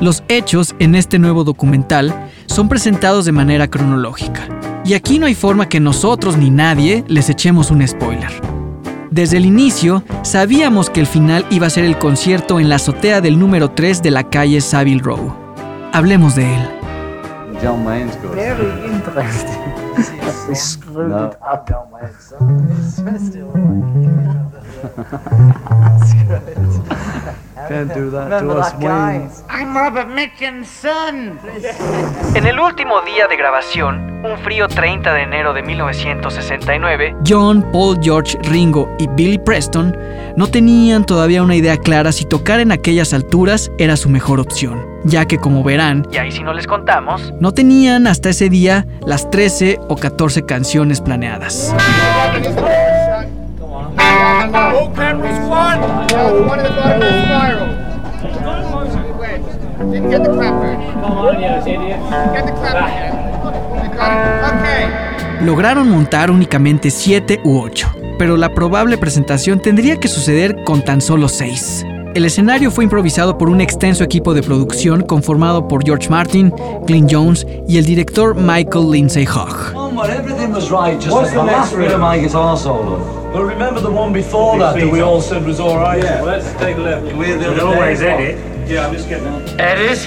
Los 0.00 0.22
hechos 0.28 0.74
en 0.78 0.94
este 0.94 1.18
nuevo 1.18 1.44
documental 1.44 2.30
son 2.46 2.70
presentados 2.70 3.26
de 3.26 3.32
manera 3.32 3.68
cronológica. 3.68 4.48
Y 4.86 4.94
aquí 4.94 5.18
no 5.18 5.26
hay 5.26 5.34
forma 5.34 5.68
que 5.68 5.78
nosotros 5.78 6.38
ni 6.38 6.48
nadie 6.48 7.04
les 7.06 7.28
echemos 7.28 7.70
un 7.70 7.86
spoiler. 7.86 8.32
Desde 9.10 9.36
el 9.36 9.44
inicio, 9.44 10.04
sabíamos 10.22 10.88
que 10.88 11.00
el 11.00 11.06
final 11.06 11.44
iba 11.50 11.66
a 11.66 11.70
ser 11.70 11.84
el 11.84 11.98
concierto 11.98 12.58
en 12.58 12.70
la 12.70 12.76
azotea 12.76 13.20
del 13.20 13.38
número 13.38 13.72
3 13.72 14.02
de 14.02 14.10
la 14.10 14.30
calle 14.30 14.62
Savile 14.62 15.02
Row. 15.02 15.34
Hablemos 15.92 16.34
de 16.34 16.54
él. 16.54 16.79
John 17.60 17.84
Wayne's 17.84 18.16
good. 18.16 18.34
Very 18.34 18.70
interesting. 18.86 20.48
we 20.48 20.54
screwed 20.54 21.10
No. 21.10 21.26
it 21.26 21.38
up. 21.42 21.66
Can't 27.68 27.94
do 27.94 28.10
that 28.10 28.40
to 28.40 28.50
us? 28.58 28.72
Wayne. 28.74 29.28
I'm 29.48 29.76
Robert 29.76 30.08
Mitchum's 30.08 30.68
son. 30.68 31.38
En 32.34 32.46
el 32.46 32.58
último 32.58 33.00
día 33.02 33.26
de 33.28 33.36
grabación, 33.36 34.24
un 34.24 34.38
frío 34.38 34.68
30 34.68 35.12
de 35.12 35.22
enero 35.22 35.52
de 35.52 35.62
1969, 35.62 37.16
John, 37.26 37.62
Paul, 37.72 37.98
George, 38.02 38.38
Ringo 38.44 38.88
y 38.98 39.06
Billy 39.08 39.38
Preston 39.38 39.96
no 40.36 40.46
tenían 40.46 41.04
todavía 41.04 41.42
una 41.42 41.54
idea 41.54 41.76
clara 41.76 42.12
si 42.12 42.24
tocar 42.24 42.60
en 42.60 42.72
aquellas 42.72 43.12
alturas 43.12 43.70
era 43.78 43.96
su 43.96 44.08
mejor 44.08 44.40
opción, 44.40 44.86
ya 45.04 45.26
que 45.26 45.38
como 45.38 45.62
verán, 45.62 46.06
y 46.12 46.18
ahí 46.18 46.32
si 46.32 46.42
no 46.42 46.52
les 46.54 46.66
contamos, 46.66 47.32
no 47.40 47.52
tenían 47.52 48.06
hasta 48.06 48.30
ese 48.30 48.48
día 48.48 48.86
las 49.04 49.30
13 49.30 49.80
o 49.88 49.96
14 49.96 50.46
canciones 50.46 51.00
planeadas. 51.00 51.74
Squad. 55.50 55.80
No, 56.12 56.46
one 56.46 56.60
of 56.60 56.64
the 56.64 56.70
bottom 56.70 57.02
of 57.02 57.10
the 57.10 57.24
spiral. 57.26 57.66
Didn't 59.90 60.10
get 60.10 60.22
the 60.22 60.30
clapper. 60.30 60.76
Come 60.92 61.18
on, 61.18 61.42
you 61.42 61.48
idiot. 61.66 61.98
Get 62.32 62.46
the 62.46 62.52
clapper? 62.52 63.10
Okay. 64.54 65.44
Lograron 65.44 65.90
montar 65.90 66.30
únicamente 66.30 66.92
7 66.92 67.40
u 67.42 67.58
8, 67.58 67.88
pero 68.16 68.36
la 68.36 68.54
probable 68.54 68.96
presentación 68.96 69.58
tendría 69.60 69.98
que 69.98 70.06
suceder 70.06 70.62
con 70.62 70.84
tan 70.84 71.00
solo 71.00 71.26
seis. 71.26 71.84
El 72.12 72.24
escenario 72.24 72.72
fue 72.72 72.82
improvisado 72.82 73.38
por 73.38 73.48
un 73.48 73.60
extenso 73.60 74.02
equipo 74.02 74.34
de 74.34 74.42
producción 74.42 75.02
conformado 75.02 75.68
por 75.68 75.84
George 75.84 76.08
Martin, 76.08 76.52
Glyn 76.84 77.06
Jones 77.08 77.46
y 77.68 77.78
el 77.78 77.84
director 77.84 78.34
Michael 78.34 78.90
Lindsay 78.90 79.24
Hogg. 79.24 79.72
Well, 79.74 80.10
everything 80.10 80.52
was 80.52 80.70
right, 80.70 81.00
just 81.00 81.12
What's 81.12 81.32
the 81.32 81.42
last 81.42 81.76
bit 81.76 81.92
of 81.92 82.00
my 82.00 82.18
guitar 82.18 82.56
solo. 82.56 82.98
Well, 83.32 83.44
remember 83.44 83.80
the 83.80 83.92
one 83.92 84.12
before 84.12 84.58
that 84.58 84.74
that 84.74 84.90
we 84.90 85.02
all 85.02 85.20
said 85.20 85.46
was 85.46 85.60
all 85.60 85.76
right? 85.76 86.02
Yeah. 86.02 86.22
Well, 86.22 86.38
let's 86.38 86.52
take 86.58 86.78
a 86.78 86.80
look. 86.80 87.16
We're 87.16 87.38
the 87.38 87.52
other 87.52 87.66
always 87.66 88.00
edit. 88.02 88.49
Yeah, 88.70 88.86
I'm 88.86 88.92
just 88.94 89.08
getting 89.08 89.26
on. 89.26 89.42
Edit? 89.58 89.98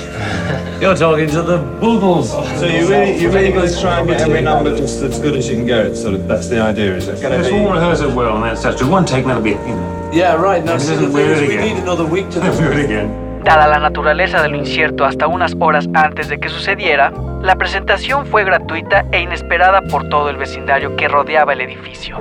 You're 0.82 0.96
talking 0.96 1.28
to 1.32 1.42
the 1.42 1.58
boogles. 1.82 2.28
So 2.58 2.66
you 2.66 2.88
really, 2.88 3.20
you 3.20 3.30
really 3.30 3.52
going 3.52 3.70
to 3.70 3.82
try 3.82 4.00
and 4.00 4.08
get 4.08 4.22
every 4.22 4.42
number 4.42 4.74
just 4.78 5.02
as 5.02 5.20
good 5.20 5.36
as 5.36 5.50
you 5.50 5.58
can 5.58 5.66
get 5.66 5.86
it. 5.88 5.96
Sort 5.98 6.14
of 6.14 6.30
that's 6.30 6.48
the 6.48 6.62
idea, 6.62 6.96
is 6.96 7.10
it? 7.10 7.22
Let's 7.22 7.52
all 7.52 7.74
rehearse 7.74 8.00
it 8.00 8.14
well, 8.16 8.38
and 8.38 8.46
that's 8.46 8.64
just 8.64 8.90
one 8.90 9.04
take. 9.06 9.26
That'll 9.26 9.44
be, 9.44 9.50
you 9.50 9.58
know. 9.58 10.12
Yeah, 10.14 10.36
right. 10.36 10.64
Now, 10.64 10.76
This 10.78 10.88
see, 10.88 10.96
the 10.96 11.08
isn't 11.08 11.12
thing 11.12 11.30
is, 11.30 11.40
weird 11.42 11.50
we 11.50 11.74
need 11.74 11.84
another 11.84 12.06
week 12.06 12.30
to 12.30 12.40
Do 12.40 12.72
it 12.72 12.86
again. 12.86 13.42
Dada 13.44 13.68
la 13.68 13.80
naturaleza 13.80 14.42
de 14.42 14.48
lo 14.48 14.56
incierto 14.56 15.04
hasta 15.04 15.28
unas 15.28 15.54
horas 15.60 15.90
antes 15.94 16.30
de 16.30 16.40
que 16.40 16.48
sucediera, 16.48 17.12
la 17.42 17.58
presentación 17.58 18.26
fue 18.26 18.46
gratuita 18.46 19.06
e 19.12 19.20
inesperada 19.20 19.82
por 19.82 20.08
todo 20.08 20.30
el 20.30 20.38
vecindario 20.38 20.96
que 20.96 21.10
rodeaba 21.10 21.52
el 21.52 21.60
edificio. 21.60 22.18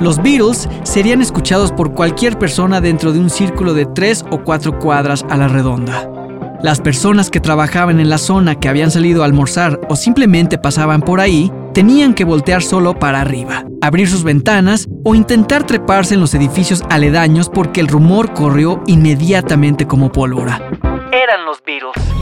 Los 0.00 0.22
Beatles 0.22 0.68
serían 0.84 1.20
escuchados 1.20 1.72
por 1.72 1.92
cualquier 1.92 2.38
persona 2.38 2.80
dentro 2.80 3.12
de 3.12 3.18
un 3.18 3.30
círculo 3.30 3.74
de 3.74 3.86
tres 3.86 4.24
o 4.30 4.44
cuatro 4.44 4.78
cuadras 4.78 5.24
a 5.28 5.36
la 5.36 5.48
redonda. 5.48 6.08
Las 6.62 6.80
personas 6.80 7.30
que 7.30 7.40
trabajaban 7.40 8.00
en 8.00 8.08
la 8.08 8.18
zona 8.18 8.56
que 8.56 8.68
habían 8.68 8.90
salido 8.90 9.22
a 9.22 9.26
almorzar 9.26 9.80
o 9.88 9.96
simplemente 9.96 10.58
pasaban 10.58 11.02
por 11.02 11.20
ahí 11.20 11.52
tenían 11.72 12.14
que 12.14 12.24
voltear 12.24 12.62
solo 12.62 12.98
para 12.98 13.20
arriba, 13.20 13.64
abrir 13.80 14.08
sus 14.08 14.24
ventanas 14.24 14.88
o 15.04 15.14
intentar 15.14 15.64
treparse 15.64 16.14
en 16.14 16.20
los 16.20 16.34
edificios 16.34 16.82
aledaños 16.90 17.48
porque 17.48 17.80
el 17.80 17.86
rumor 17.86 18.34
corrió 18.34 18.82
inmediatamente 18.86 19.86
como 19.86 20.10
pólvora. 20.10 20.60
Eran 21.12 21.44
los 21.44 21.62
Beatles. 21.64 22.17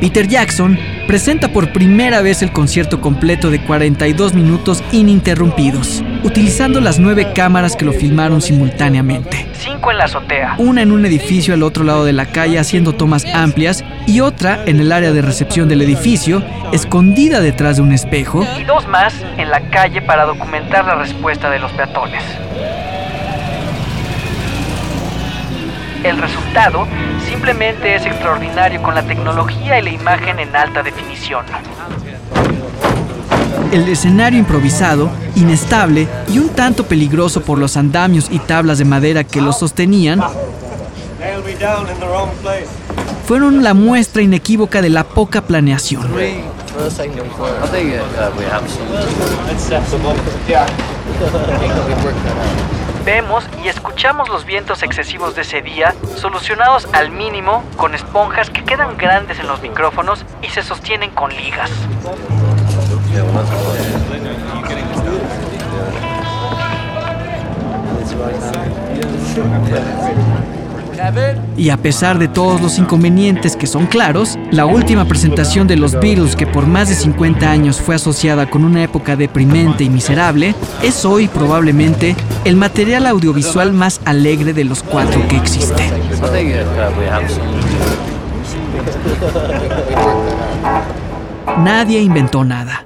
Peter 0.00 0.28
Jackson 0.28 0.78
presenta 1.08 1.48
por 1.48 1.72
primera 1.72 2.22
vez 2.22 2.42
el 2.42 2.52
concierto 2.52 3.00
completo 3.00 3.50
de 3.50 3.60
42 3.64 4.34
minutos 4.34 4.84
ininterrumpidos, 4.92 6.04
utilizando 6.26 6.80
las 6.80 6.98
nueve 6.98 7.32
cámaras 7.32 7.76
que 7.76 7.84
lo 7.84 7.92
filmaron 7.92 8.42
simultáneamente. 8.42 9.46
Cinco 9.54 9.92
en 9.92 9.98
la 9.98 10.04
azotea. 10.04 10.56
Una 10.58 10.82
en 10.82 10.90
un 10.90 11.06
edificio 11.06 11.54
al 11.54 11.62
otro 11.62 11.84
lado 11.84 12.04
de 12.04 12.12
la 12.12 12.26
calle 12.26 12.58
haciendo 12.58 12.94
tomas 12.94 13.24
amplias 13.32 13.84
y 14.08 14.20
otra 14.20 14.64
en 14.66 14.80
el 14.80 14.90
área 14.90 15.12
de 15.12 15.22
recepción 15.22 15.68
del 15.68 15.82
edificio, 15.82 16.42
escondida 16.72 17.40
detrás 17.40 17.76
de 17.76 17.82
un 17.82 17.92
espejo, 17.92 18.44
Y 18.58 18.64
dos 18.64 18.88
más 18.88 19.14
en 19.38 19.50
la 19.50 19.60
calle 19.70 20.02
para 20.02 20.24
documentar 20.24 20.84
la 20.84 20.96
respuesta 20.96 21.48
de 21.48 21.60
los 21.60 21.70
peatones. 21.72 22.22
El 26.02 26.18
resultado 26.18 26.86
simplemente 27.28 27.94
es 27.94 28.04
extraordinario 28.04 28.82
con 28.82 28.94
la 28.94 29.02
tecnología 29.02 29.78
y 29.78 29.82
la 29.82 29.90
imagen 29.90 30.40
en 30.40 30.54
alta 30.54 30.82
definición. 30.82 31.44
El 33.72 33.88
escenario 33.88 34.38
improvisado, 34.38 35.10
inestable 35.34 36.08
y 36.28 36.38
un 36.38 36.48
tanto 36.50 36.84
peligroso 36.84 37.42
por 37.42 37.58
los 37.58 37.76
andamios 37.76 38.28
y 38.30 38.38
tablas 38.38 38.78
de 38.78 38.84
madera 38.84 39.24
que 39.24 39.40
lo 39.40 39.52
sostenían, 39.52 40.20
fueron 43.26 43.64
la 43.64 43.74
muestra 43.74 44.22
inequívoca 44.22 44.82
de 44.82 44.90
la 44.90 45.04
poca 45.04 45.42
planeación. 45.42 46.06
Vemos 53.04 53.44
y 53.64 53.68
escuchamos 53.68 54.28
los 54.28 54.44
vientos 54.44 54.82
excesivos 54.82 55.36
de 55.36 55.42
ese 55.42 55.62
día, 55.62 55.94
solucionados 56.16 56.88
al 56.92 57.10
mínimo 57.10 57.62
con 57.76 57.94
esponjas 57.94 58.50
que 58.50 58.64
quedan 58.64 58.96
grandes 58.96 59.38
en 59.38 59.46
los 59.46 59.62
micrófonos 59.62 60.24
y 60.42 60.48
se 60.48 60.62
sostienen 60.62 61.10
con 61.10 61.30
ligas. 61.34 61.70
Y 71.56 71.70
a 71.70 71.76
pesar 71.76 72.18
de 72.18 72.28
todos 72.28 72.60
los 72.60 72.78
inconvenientes 72.78 73.56
que 73.56 73.66
son 73.66 73.86
claros, 73.86 74.38
la 74.50 74.66
última 74.66 75.06
presentación 75.06 75.66
de 75.66 75.76
los 75.76 75.92
Beatles, 75.92 76.36
que 76.36 76.46
por 76.46 76.66
más 76.66 76.88
de 76.88 76.94
50 76.94 77.50
años 77.50 77.80
fue 77.80 77.94
asociada 77.94 78.48
con 78.48 78.64
una 78.64 78.82
época 78.82 79.16
deprimente 79.16 79.84
y 79.84 79.90
miserable, 79.90 80.54
es 80.82 81.04
hoy 81.04 81.28
probablemente 81.28 82.16
el 82.44 82.56
material 82.56 83.06
audiovisual 83.06 83.72
más 83.72 84.00
alegre 84.04 84.52
de 84.52 84.64
los 84.64 84.82
cuatro 84.82 85.26
que 85.28 85.36
existe. 85.36 85.84
I 85.86 86.28
think 86.30 86.54
we 86.98 87.08
have 87.08 87.28
some. 87.28 87.46
Nadie 91.58 92.00
inventó 92.00 92.44
nada, 92.44 92.84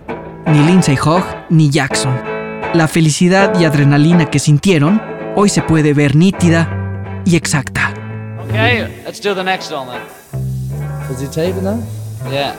ni 0.51 0.63
Lindsay 0.65 0.97
Hogg 0.97 1.23
ni 1.49 1.71
Jackson. 1.71 2.15
La 2.75 2.89
felicidad 2.89 3.59
y 3.61 3.65
adrenalina 3.65 4.27
que 4.27 4.39
sintieron 4.39 5.01
hoy 5.37 5.49
se 5.49 5.63
puede 5.63 5.95
ver 5.95 6.17
nítida 6.17 6.69
y 7.25 7.37
exacta. 7.37 7.95
Okay, 8.49 9.03
let's 9.05 9.21
do 9.21 9.35
the 9.35 9.45
next 9.45 9.71
one 9.73 9.87
then. 9.87 10.03
Is 11.11 11.23
it 11.23 11.33
taping 11.33 11.65
now? 11.65 11.81
Yeah. 12.31 12.55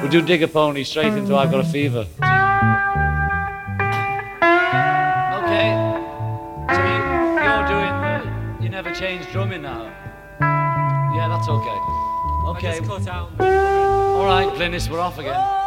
We'll 0.00 0.10
do 0.10 0.22
Digger 0.22 0.48
Pony 0.48 0.84
straight 0.84 1.12
into 1.16 1.36
I've 1.36 1.50
Got 1.50 1.60
a 1.60 1.64
Fever. 1.64 2.06
Okay. 5.42 5.72
So 6.68 6.80
you, 6.80 6.98
you're 7.42 7.66
doing 7.66 7.94
the. 8.00 8.62
You 8.62 8.68
never 8.68 8.92
change 8.92 9.26
drumming 9.32 9.62
now. 9.62 9.90
Yeah, 10.40 11.28
that's 11.28 11.48
okay. 11.48 11.78
Okay. 12.46 12.80
All 13.40 14.26
right, 14.26 14.48
Glynis, 14.54 14.88
we're 14.90 15.00
off 15.00 15.18
again. 15.18 15.63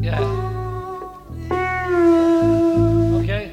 Yeah. 0.00 0.20
Okay. 3.20 3.52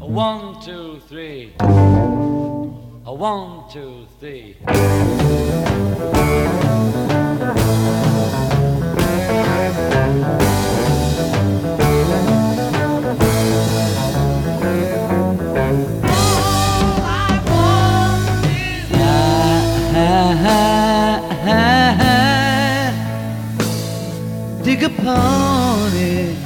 A 0.00 0.06
one, 0.06 0.60
two, 0.62 1.00
three. 1.08 1.54
A 1.60 3.14
one, 3.14 3.70
two, 3.70 4.06
three. 4.20 4.56
It. 25.08 26.36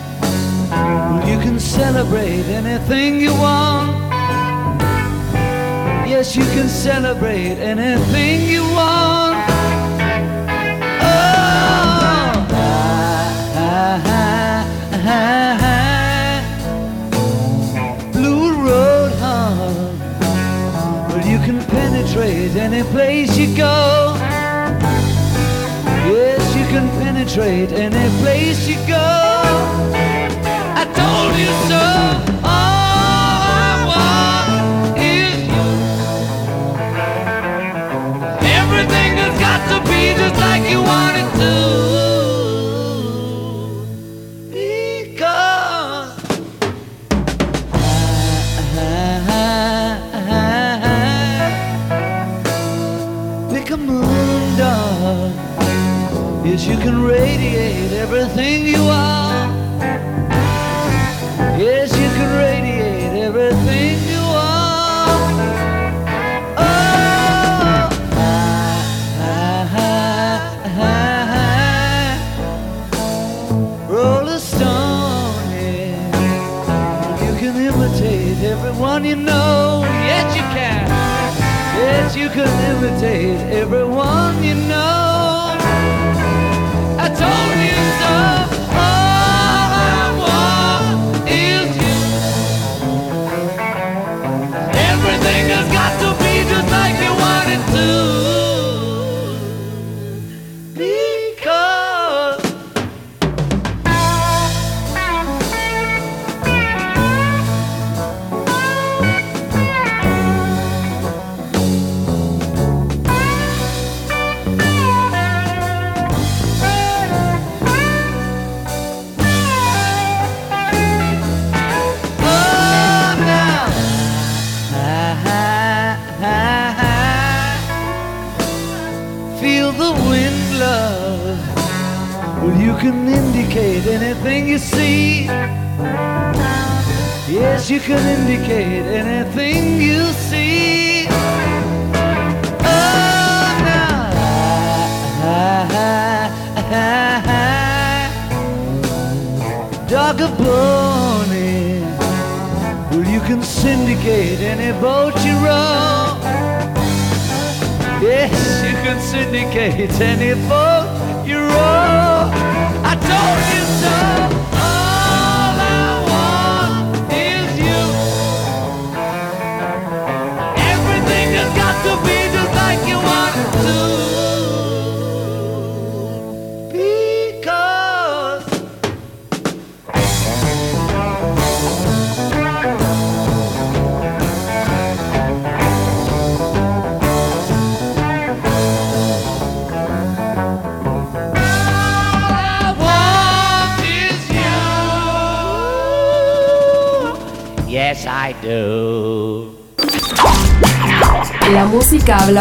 You 1.27 1.39
can 1.39 1.59
celebrate 1.59 2.45
anything 2.45 3.19
you 3.19 3.33
want. 3.33 3.91
Yes, 6.07 6.37
you 6.37 6.45
can 6.45 6.69
celebrate 6.69 7.57
anything 7.57 8.47
you 8.51 8.63
want. 8.63 9.39
Oh, 11.01 11.09
ah, 12.53 12.77
ah, 13.57 14.03
ah. 15.07 15.31
Blue 18.13 18.53
Road 18.63 19.13
home. 19.13 19.99
Well, 21.09 21.27
you 21.27 21.39
can 21.47 21.65
penetrate 21.65 22.57
any 22.57 22.83
place 22.91 23.39
you 23.39 23.57
go 23.57 24.10
can 26.71 26.89
penetrate 27.01 27.73
any 27.73 28.09
place 28.21 28.69
you 28.69 28.77
go. 28.87 29.09
I 30.81 30.85
told 31.01 31.35
you 31.43 31.51
so. 31.69 31.83
All 32.45 33.41
I 33.59 33.75
want 33.91 34.97
is 34.97 35.37
you. 35.51 35.67
Everything 38.61 39.13
has 39.23 39.35
got 39.41 39.61
to 39.71 39.79
be 39.91 40.15
just 40.15 40.37
like 40.41 40.71
you 40.71 40.81
want 40.81 41.17
it 41.17 41.29
to. 41.41 41.90
Can 56.91 57.05
radiate 57.05 57.93
everything 57.93 58.67
you 58.67 58.83
are. 58.89 59.30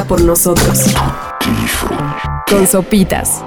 Por 0.08 0.22
nosotros. 0.22 0.94
Con 2.50 2.68
sopitas. 2.68 3.44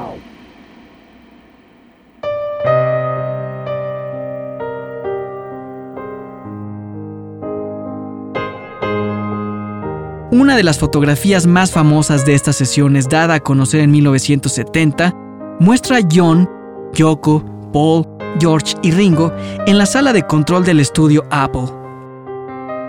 Una 10.30 10.56
de 10.56 10.62
las 10.62 10.78
fotografías 10.78 11.46
más 11.46 11.72
famosas 11.72 12.24
de 12.24 12.34
estas 12.34 12.56
sesiones, 12.56 13.08
dada 13.08 13.34
a 13.34 13.40
conocer 13.40 13.80
en 13.80 13.90
1970, 13.90 15.14
muestra 15.60 15.98
a 15.98 16.00
John, 16.10 16.48
Yoko, 16.94 17.44
Paul, 17.72 18.06
George 18.40 18.74
y 18.82 18.92
Ringo 18.92 19.32
en 19.66 19.78
la 19.78 19.86
sala 19.86 20.12
de 20.12 20.26
control 20.26 20.64
del 20.64 20.80
estudio 20.80 21.24
Apple. 21.30 21.66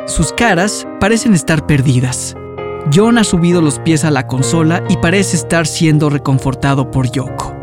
Sus 0.06 0.32
caras 0.34 0.88
parecen 1.00 1.34
estar 1.34 1.66
perdidas. 1.66 2.36
John 2.92 3.18
ha 3.18 3.24
subido 3.24 3.62
los 3.62 3.80
pies 3.80 4.04
a 4.04 4.12
la 4.12 4.28
consola 4.28 4.84
y 4.90 4.98
parece 4.98 5.38
estar 5.38 5.66
siendo 5.68 6.10
reconfortado 6.10 6.92
por 6.92 7.10
Yoko. 7.10 7.56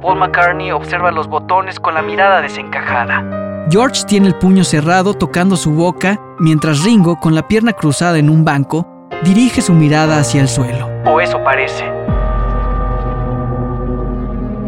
Paul 0.00 0.18
McCartney 0.18 0.72
observa 0.72 1.12
los 1.12 1.28
botones 1.28 1.78
con 1.78 1.94
la 1.94 2.02
mirada 2.02 2.40
desencajada. 2.40 3.66
George 3.70 4.02
tiene 4.06 4.28
el 4.28 4.34
puño 4.34 4.64
cerrado 4.64 5.14
tocando 5.14 5.56
su 5.56 5.72
boca, 5.72 6.18
mientras 6.38 6.82
Ringo, 6.82 7.20
con 7.20 7.34
la 7.34 7.46
pierna 7.46 7.72
cruzada 7.72 8.18
en 8.18 8.28
un 8.28 8.44
banco, 8.44 8.86
dirige 9.24 9.60
su 9.60 9.74
mirada 9.74 10.18
hacia 10.18 10.40
el 10.40 10.48
suelo. 10.48 10.88
O 11.04 11.20
eso 11.20 11.42
parece. 11.44 11.84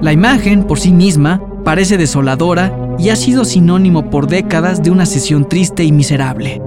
La 0.01 0.13
imagen, 0.13 0.65
por 0.65 0.79
sí 0.79 0.93
misma, 0.93 1.41
parece 1.65 1.97
desoladora 1.97 2.73
y 2.99 3.09
ha 3.09 3.17
sido 3.17 3.45
sinónimo 3.45 4.11
por 4.11 4.27
décadas 4.27 4.83
de 4.83 4.91
una 4.91 5.07
sesión 5.07 5.49
triste 5.49 5.83
y 5.83 5.93
miserable. 5.93 6.63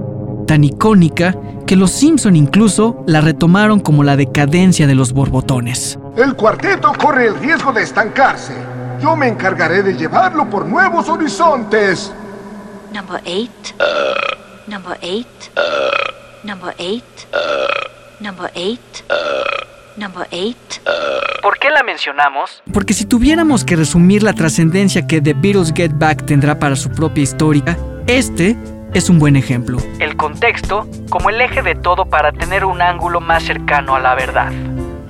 Tan 0.48 0.64
icónica 0.64 1.36
que 1.66 1.76
los 1.76 1.90
Simpson 1.90 2.34
incluso 2.34 3.04
la 3.06 3.20
retomaron 3.20 3.80
como 3.80 4.02
la 4.02 4.16
decadencia 4.16 4.86
de 4.86 4.94
los 4.94 5.12
borbotones. 5.12 5.98
El 6.16 6.36
cuarteto 6.36 6.90
corre 6.98 7.26
el 7.26 7.38
riesgo 7.38 7.70
de 7.70 7.82
estancarse. 7.82 8.54
Yo 8.98 9.14
me 9.14 9.28
encargaré 9.28 9.82
de 9.82 9.92
llevarlo 9.92 10.48
por 10.48 10.64
nuevos 10.64 11.06
horizontes. 11.10 12.10
Number 12.94 13.20
eight. 13.26 13.50
Number 14.66 14.96
eight. 15.02 15.26
Number 16.44 16.74
eight. 16.78 17.04
Number 18.18 18.50
eight. 18.54 18.80
Number 19.98 20.26
eight. 20.30 20.56
¿Por 21.42 21.58
qué 21.58 21.68
la 21.68 21.82
mencionamos? 21.82 22.62
Porque 22.72 22.94
si 22.94 23.04
tuviéramos 23.04 23.64
que 23.64 23.76
resumir 23.76 24.22
la 24.22 24.32
trascendencia 24.32 25.06
que 25.06 25.20
The 25.20 25.34
Beatles 25.34 25.74
Get 25.76 25.92
Back 25.98 26.24
tendrá 26.24 26.58
para 26.58 26.74
su 26.74 26.88
propia 26.88 27.22
historia, 27.22 27.76
este 28.06 28.56
es 28.94 29.10
un 29.10 29.18
buen 29.18 29.36
ejemplo. 29.36 29.78
El 29.98 30.16
contexto 30.16 30.86
como 31.10 31.30
el 31.30 31.40
eje 31.40 31.62
de 31.62 31.74
todo 31.74 32.06
para 32.06 32.32
tener 32.32 32.64
un 32.64 32.80
ángulo 32.80 33.20
más 33.20 33.44
cercano 33.44 33.94
a 33.94 34.00
la 34.00 34.14
verdad. 34.14 34.52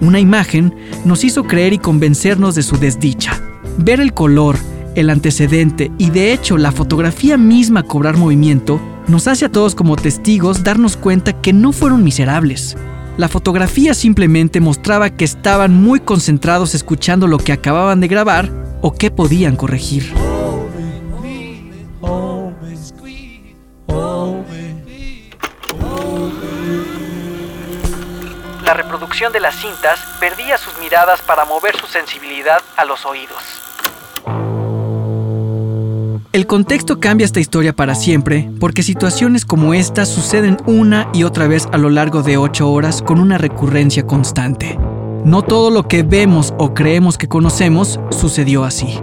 Una 0.01 0.21
imagen 0.21 0.75
nos 1.05 1.25
hizo 1.25 1.45
creer 1.45 1.73
y 1.73 1.79
convencernos 1.79 2.55
de 2.55 2.63
su 2.63 2.79
desdicha. 2.79 3.41
Ver 3.79 4.01
el 4.01 4.15
color, 4.15 4.57
el 4.95 5.11
antecedente 5.11 5.91
y 5.99 6.11
de 6.11 6.33
hecho 6.33 6.57
la 6.57 6.73
fotografía 6.73 7.37
misma 7.37 7.83
cobrar 7.83 8.17
movimiento 8.17 8.81
nos 9.07 9.27
hace 9.27 9.47
a 9.47 9.53
todos 9.53 9.75
como 9.75 9.97
testigos 9.97 10.65
darnos 10.65 10.97
cuenta 10.97 11.33
que 11.33 11.53
no 11.53 11.73
fueron 11.73 12.05
miserables. 12.05 12.77
La 13.17 13.29
fotografía 13.29 13.95
simplemente 13.95 14.61
mostraba 14.61 15.11
que 15.11 15.25
estaban 15.25 15.75
muy 15.83 15.99
concentrados 15.99 16.75
escuchando 16.75 17.27
lo 17.27 17.39
que 17.39 17.53
acababan 17.53 18.01
de 18.01 18.07
grabar 18.07 18.51
o 18.81 18.93
que 18.93 19.11
podían 19.11 19.57
corregir. 19.57 20.13
La 28.69 28.75
reproducción 28.75 29.33
de 29.33 29.41
las 29.41 29.55
cintas 29.55 29.99
perdía 30.21 30.59
sus 30.59 30.79
miradas 30.79 31.23
para 31.23 31.47
mover 31.47 31.75
su 31.75 31.87
sensibilidad 31.87 32.61
a 32.77 32.85
los 32.85 33.07
oídos. 33.07 33.43
El 36.35 36.47
contexto 36.47 37.01
cambia 37.01 37.25
esta 37.25 37.41
historia 37.41 37.73
para 37.73 37.95
siempre, 37.95 38.51
porque 38.61 38.83
situaciones 38.83 39.47
como 39.47 39.73
esta 39.73 40.05
suceden 40.05 40.59
una 40.67 41.09
y 41.15 41.23
otra 41.23 41.49
vez 41.49 41.67
a 41.73 41.79
lo 41.79 41.89
largo 41.89 42.23
de 42.23 42.37
ocho 42.37 42.71
horas 42.71 43.01
con 43.01 43.21
una 43.21 43.39
recurrencia 43.39 44.07
constante. 44.07 44.79
No 45.25 45.41
todo 45.41 45.71
lo 45.71 45.89
que 45.89 46.03
vemos 46.03 46.53
o 46.59 46.75
creemos 46.75 47.17
que 47.17 47.27
conocemos 47.27 47.99
sucedió 48.11 48.65
así. 48.65 49.01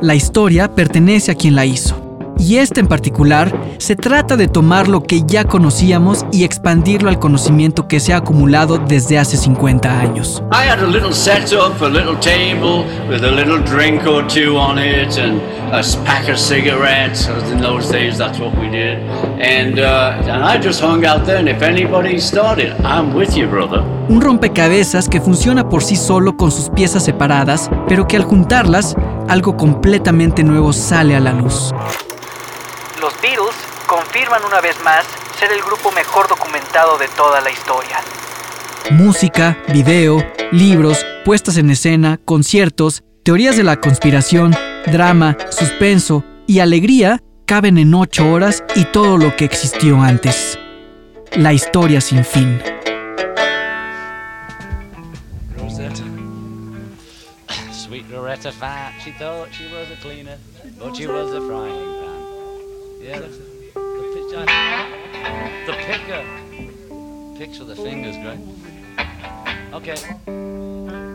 La 0.00 0.14
historia 0.14 0.72
pertenece 0.76 1.32
a 1.32 1.34
quien 1.34 1.56
la 1.56 1.66
hizo. 1.66 2.07
Y 2.38 2.58
este 2.58 2.80
en 2.80 2.86
particular 2.86 3.52
se 3.78 3.96
trata 3.96 4.36
de 4.36 4.48
tomar 4.48 4.88
lo 4.88 5.02
que 5.02 5.22
ya 5.26 5.44
conocíamos 5.44 6.24
y 6.32 6.44
expandirlo 6.44 7.08
al 7.08 7.18
conocimiento 7.18 7.88
que 7.88 8.00
se 8.00 8.12
ha 8.14 8.18
acumulado 8.18 8.78
desde 8.78 9.18
hace 9.18 9.36
50 9.36 10.00
años. 10.00 10.42
I 10.52 10.68
had 10.68 10.80
a 10.80 10.86
little 10.86 11.12
setup, 11.12 11.82
a 11.82 11.88
little 11.88 12.16
table 12.20 12.84
with 13.08 13.24
a 13.24 13.30
little 13.30 13.58
drink 13.58 14.06
or 14.06 14.24
two 14.26 14.56
on 14.56 14.78
it 14.78 15.18
and 15.18 15.40
a 15.72 15.82
pack 16.04 16.28
of 16.28 16.38
cigarettes. 16.38 17.28
In 17.52 17.60
those 17.60 17.90
days, 17.90 18.18
that's 18.18 18.38
what 18.38 18.54
we 18.58 18.68
did. 18.68 18.98
And, 19.40 19.78
uh, 19.78 20.30
and 20.30 20.44
I 20.44 20.58
just 20.60 20.80
hung 20.80 21.04
out 21.04 21.26
there, 21.26 21.38
and 21.38 21.48
if 21.48 21.62
anybody 21.62 22.20
started, 22.20 22.72
I'm 22.84 23.14
with 23.14 23.36
you, 23.36 23.48
brother. 23.48 23.82
Un 24.08 24.20
rompecabezas 24.20 25.08
que 25.08 25.20
funciona 25.20 25.68
por 25.68 25.82
sí 25.82 25.96
solo 25.96 26.36
con 26.36 26.50
sus 26.50 26.70
piezas 26.70 27.04
separadas, 27.04 27.70
pero 27.88 28.06
que 28.06 28.16
al 28.16 28.24
juntarlas, 28.24 28.96
algo 29.28 29.56
completamente 29.56 30.44
nuevo 30.44 30.72
sale 30.72 31.14
a 31.14 31.20
la 31.20 31.32
luz. 31.32 31.74
Confirman 34.18 34.46
una 34.46 34.60
vez 34.60 34.74
más 34.82 35.06
ser 35.38 35.52
el 35.52 35.62
grupo 35.62 35.92
mejor 35.92 36.26
documentado 36.26 36.98
de 36.98 37.06
toda 37.06 37.40
la 37.40 37.52
historia. 37.52 38.00
Música, 38.90 39.56
video, 39.68 40.26
libros, 40.50 41.06
puestas 41.24 41.56
en 41.56 41.70
escena, 41.70 42.18
conciertos, 42.24 43.04
teorías 43.22 43.56
de 43.56 43.62
la 43.62 43.80
conspiración, 43.80 44.56
drama, 44.86 45.36
suspenso 45.50 46.24
y 46.48 46.58
alegría 46.58 47.22
caben 47.46 47.78
en 47.78 47.94
ocho 47.94 48.28
horas 48.28 48.64
y 48.74 48.86
todo 48.86 49.18
lo 49.18 49.36
que 49.36 49.44
existió 49.44 50.00
antes. 50.00 50.58
La 51.36 51.52
historia 51.52 52.00
sin 52.00 52.24
fin. 52.24 52.60
Loretta 58.10 58.50
Fat, 58.58 58.94
she 59.04 59.12
thought 59.12 59.48
she 59.52 59.72
was 59.72 59.88
a 59.92 59.96
cleaner, 60.02 60.38
but 60.76 60.96
she 60.96 61.06
was 61.06 61.32
a 61.32 61.40
frying 61.40 61.84
pan. 62.00 62.18
Yeah, 63.00 63.57
the, 64.38 64.44
the 64.46 64.46
pitch, 64.46 65.16
I- 65.24 65.66
the 65.66 65.72
picker. 65.72 67.38
Picks 67.38 67.58
with 67.58 67.68
the 67.68 67.76
fingers, 67.76 68.16
great. 68.16 68.40
Okay. 69.72 71.07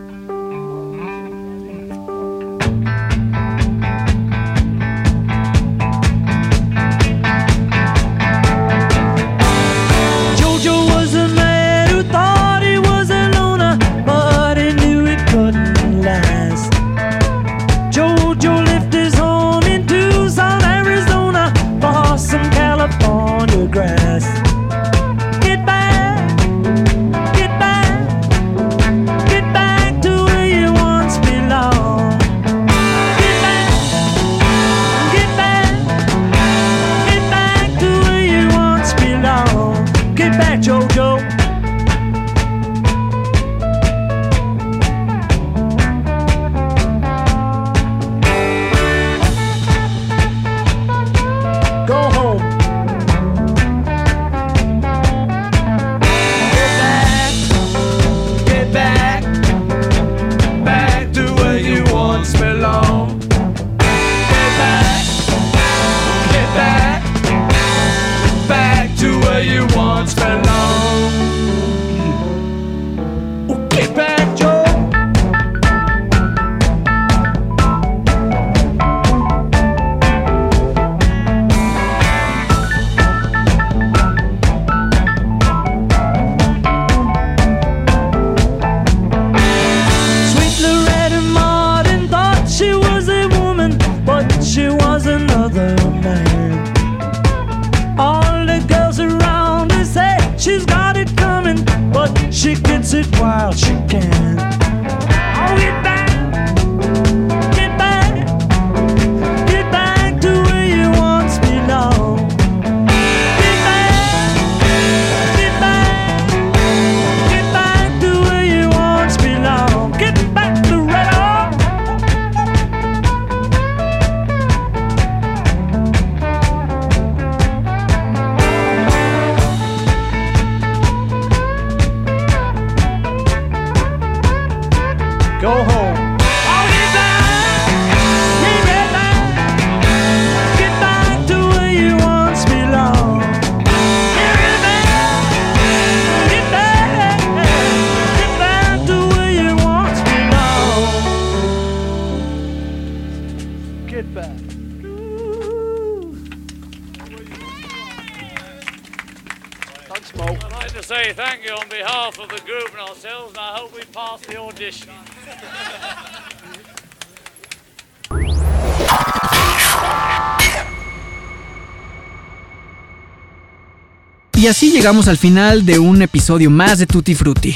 Llegamos 174.84 175.08
al 175.08 175.18
final 175.18 175.66
de 175.66 175.80
un 175.80 176.02
episodio 176.02 176.50
más 176.50 176.78
de 176.78 176.88
Tutti 176.88 177.16
Frutti. 177.16 177.56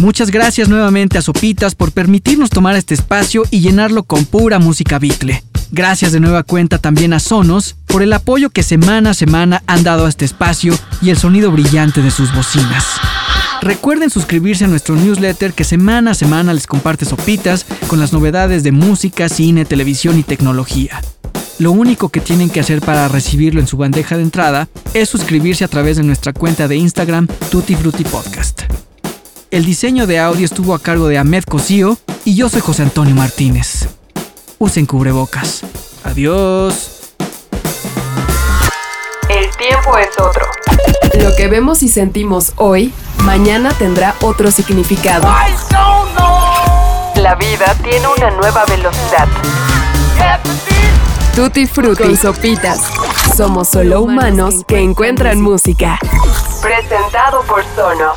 Muchas 0.00 0.32
gracias 0.32 0.68
nuevamente 0.68 1.16
a 1.16 1.22
Sopitas 1.22 1.76
por 1.76 1.92
permitirnos 1.92 2.50
tomar 2.50 2.74
este 2.74 2.94
espacio 2.94 3.44
y 3.52 3.60
llenarlo 3.60 4.02
con 4.02 4.24
pura 4.24 4.58
música 4.58 4.98
Beatle. 4.98 5.44
Gracias 5.70 6.10
de 6.10 6.18
nueva 6.18 6.42
cuenta 6.42 6.78
también 6.78 7.12
a 7.12 7.20
Sonos 7.20 7.76
por 7.86 8.02
el 8.02 8.12
apoyo 8.12 8.50
que 8.50 8.64
semana 8.64 9.10
a 9.10 9.14
semana 9.14 9.62
han 9.68 9.84
dado 9.84 10.06
a 10.06 10.08
este 10.08 10.24
espacio 10.24 10.76
y 11.00 11.10
el 11.10 11.16
sonido 11.16 11.52
brillante 11.52 12.02
de 12.02 12.10
sus 12.10 12.34
bocinas. 12.34 12.84
Recuerden 13.62 14.10
suscribirse 14.10 14.64
a 14.64 14.68
nuestro 14.68 14.96
newsletter 14.96 15.52
que 15.52 15.62
semana 15.62 16.10
a 16.10 16.14
semana 16.14 16.52
les 16.54 16.66
comparte 16.66 17.04
Sopitas 17.04 17.66
con 17.86 18.00
las 18.00 18.12
novedades 18.12 18.64
de 18.64 18.72
música, 18.72 19.28
cine, 19.28 19.64
televisión 19.64 20.18
y 20.18 20.24
tecnología. 20.24 21.00
Lo 21.58 21.70
único 21.70 22.08
que 22.08 22.20
tienen 22.20 22.50
que 22.50 22.60
hacer 22.60 22.80
para 22.80 23.06
recibirlo 23.06 23.60
en 23.60 23.68
su 23.68 23.76
bandeja 23.76 24.16
de 24.16 24.22
entrada 24.22 24.68
es 24.92 25.08
suscribirse 25.08 25.64
a 25.64 25.68
través 25.68 25.96
de 25.96 26.02
nuestra 26.02 26.32
cuenta 26.32 26.66
de 26.66 26.76
Instagram 26.76 27.28
Tutti 27.50 27.76
Frutti 27.76 28.02
Podcast. 28.02 28.62
El 29.52 29.64
diseño 29.64 30.08
de 30.08 30.18
audio 30.18 30.44
estuvo 30.44 30.74
a 30.74 30.80
cargo 30.80 31.06
de 31.06 31.16
Ahmed 31.16 31.44
Cosío 31.44 31.96
y 32.24 32.34
yo 32.34 32.48
soy 32.48 32.60
José 32.60 32.82
Antonio 32.82 33.14
Martínez. 33.14 33.88
Usen 34.58 34.84
cubrebocas. 34.84 35.62
Adiós. 36.02 37.12
El 39.28 39.48
tiempo 39.56 39.96
es 39.98 40.08
otro. 40.18 40.46
Lo 41.22 41.36
que 41.36 41.46
vemos 41.46 41.84
y 41.84 41.88
sentimos 41.88 42.52
hoy, 42.56 42.92
mañana 43.18 43.70
tendrá 43.78 44.16
otro 44.22 44.50
significado. 44.50 45.28
La 47.14 47.36
vida 47.36 47.76
tiene 47.84 48.08
una 48.08 48.30
nueva 48.32 48.64
velocidad. 48.64 49.28
Tutti 51.34 51.66
Frutti 51.66 52.04
con 52.04 52.16
sopitas. 52.16 52.80
Somos 53.36 53.66
solo 53.66 54.02
humanos 54.02 54.62
que 54.68 54.78
encuentran 54.78 55.40
música. 55.40 55.98
Presentado 56.62 57.42
por 57.42 57.64
Sonos. 57.74 58.16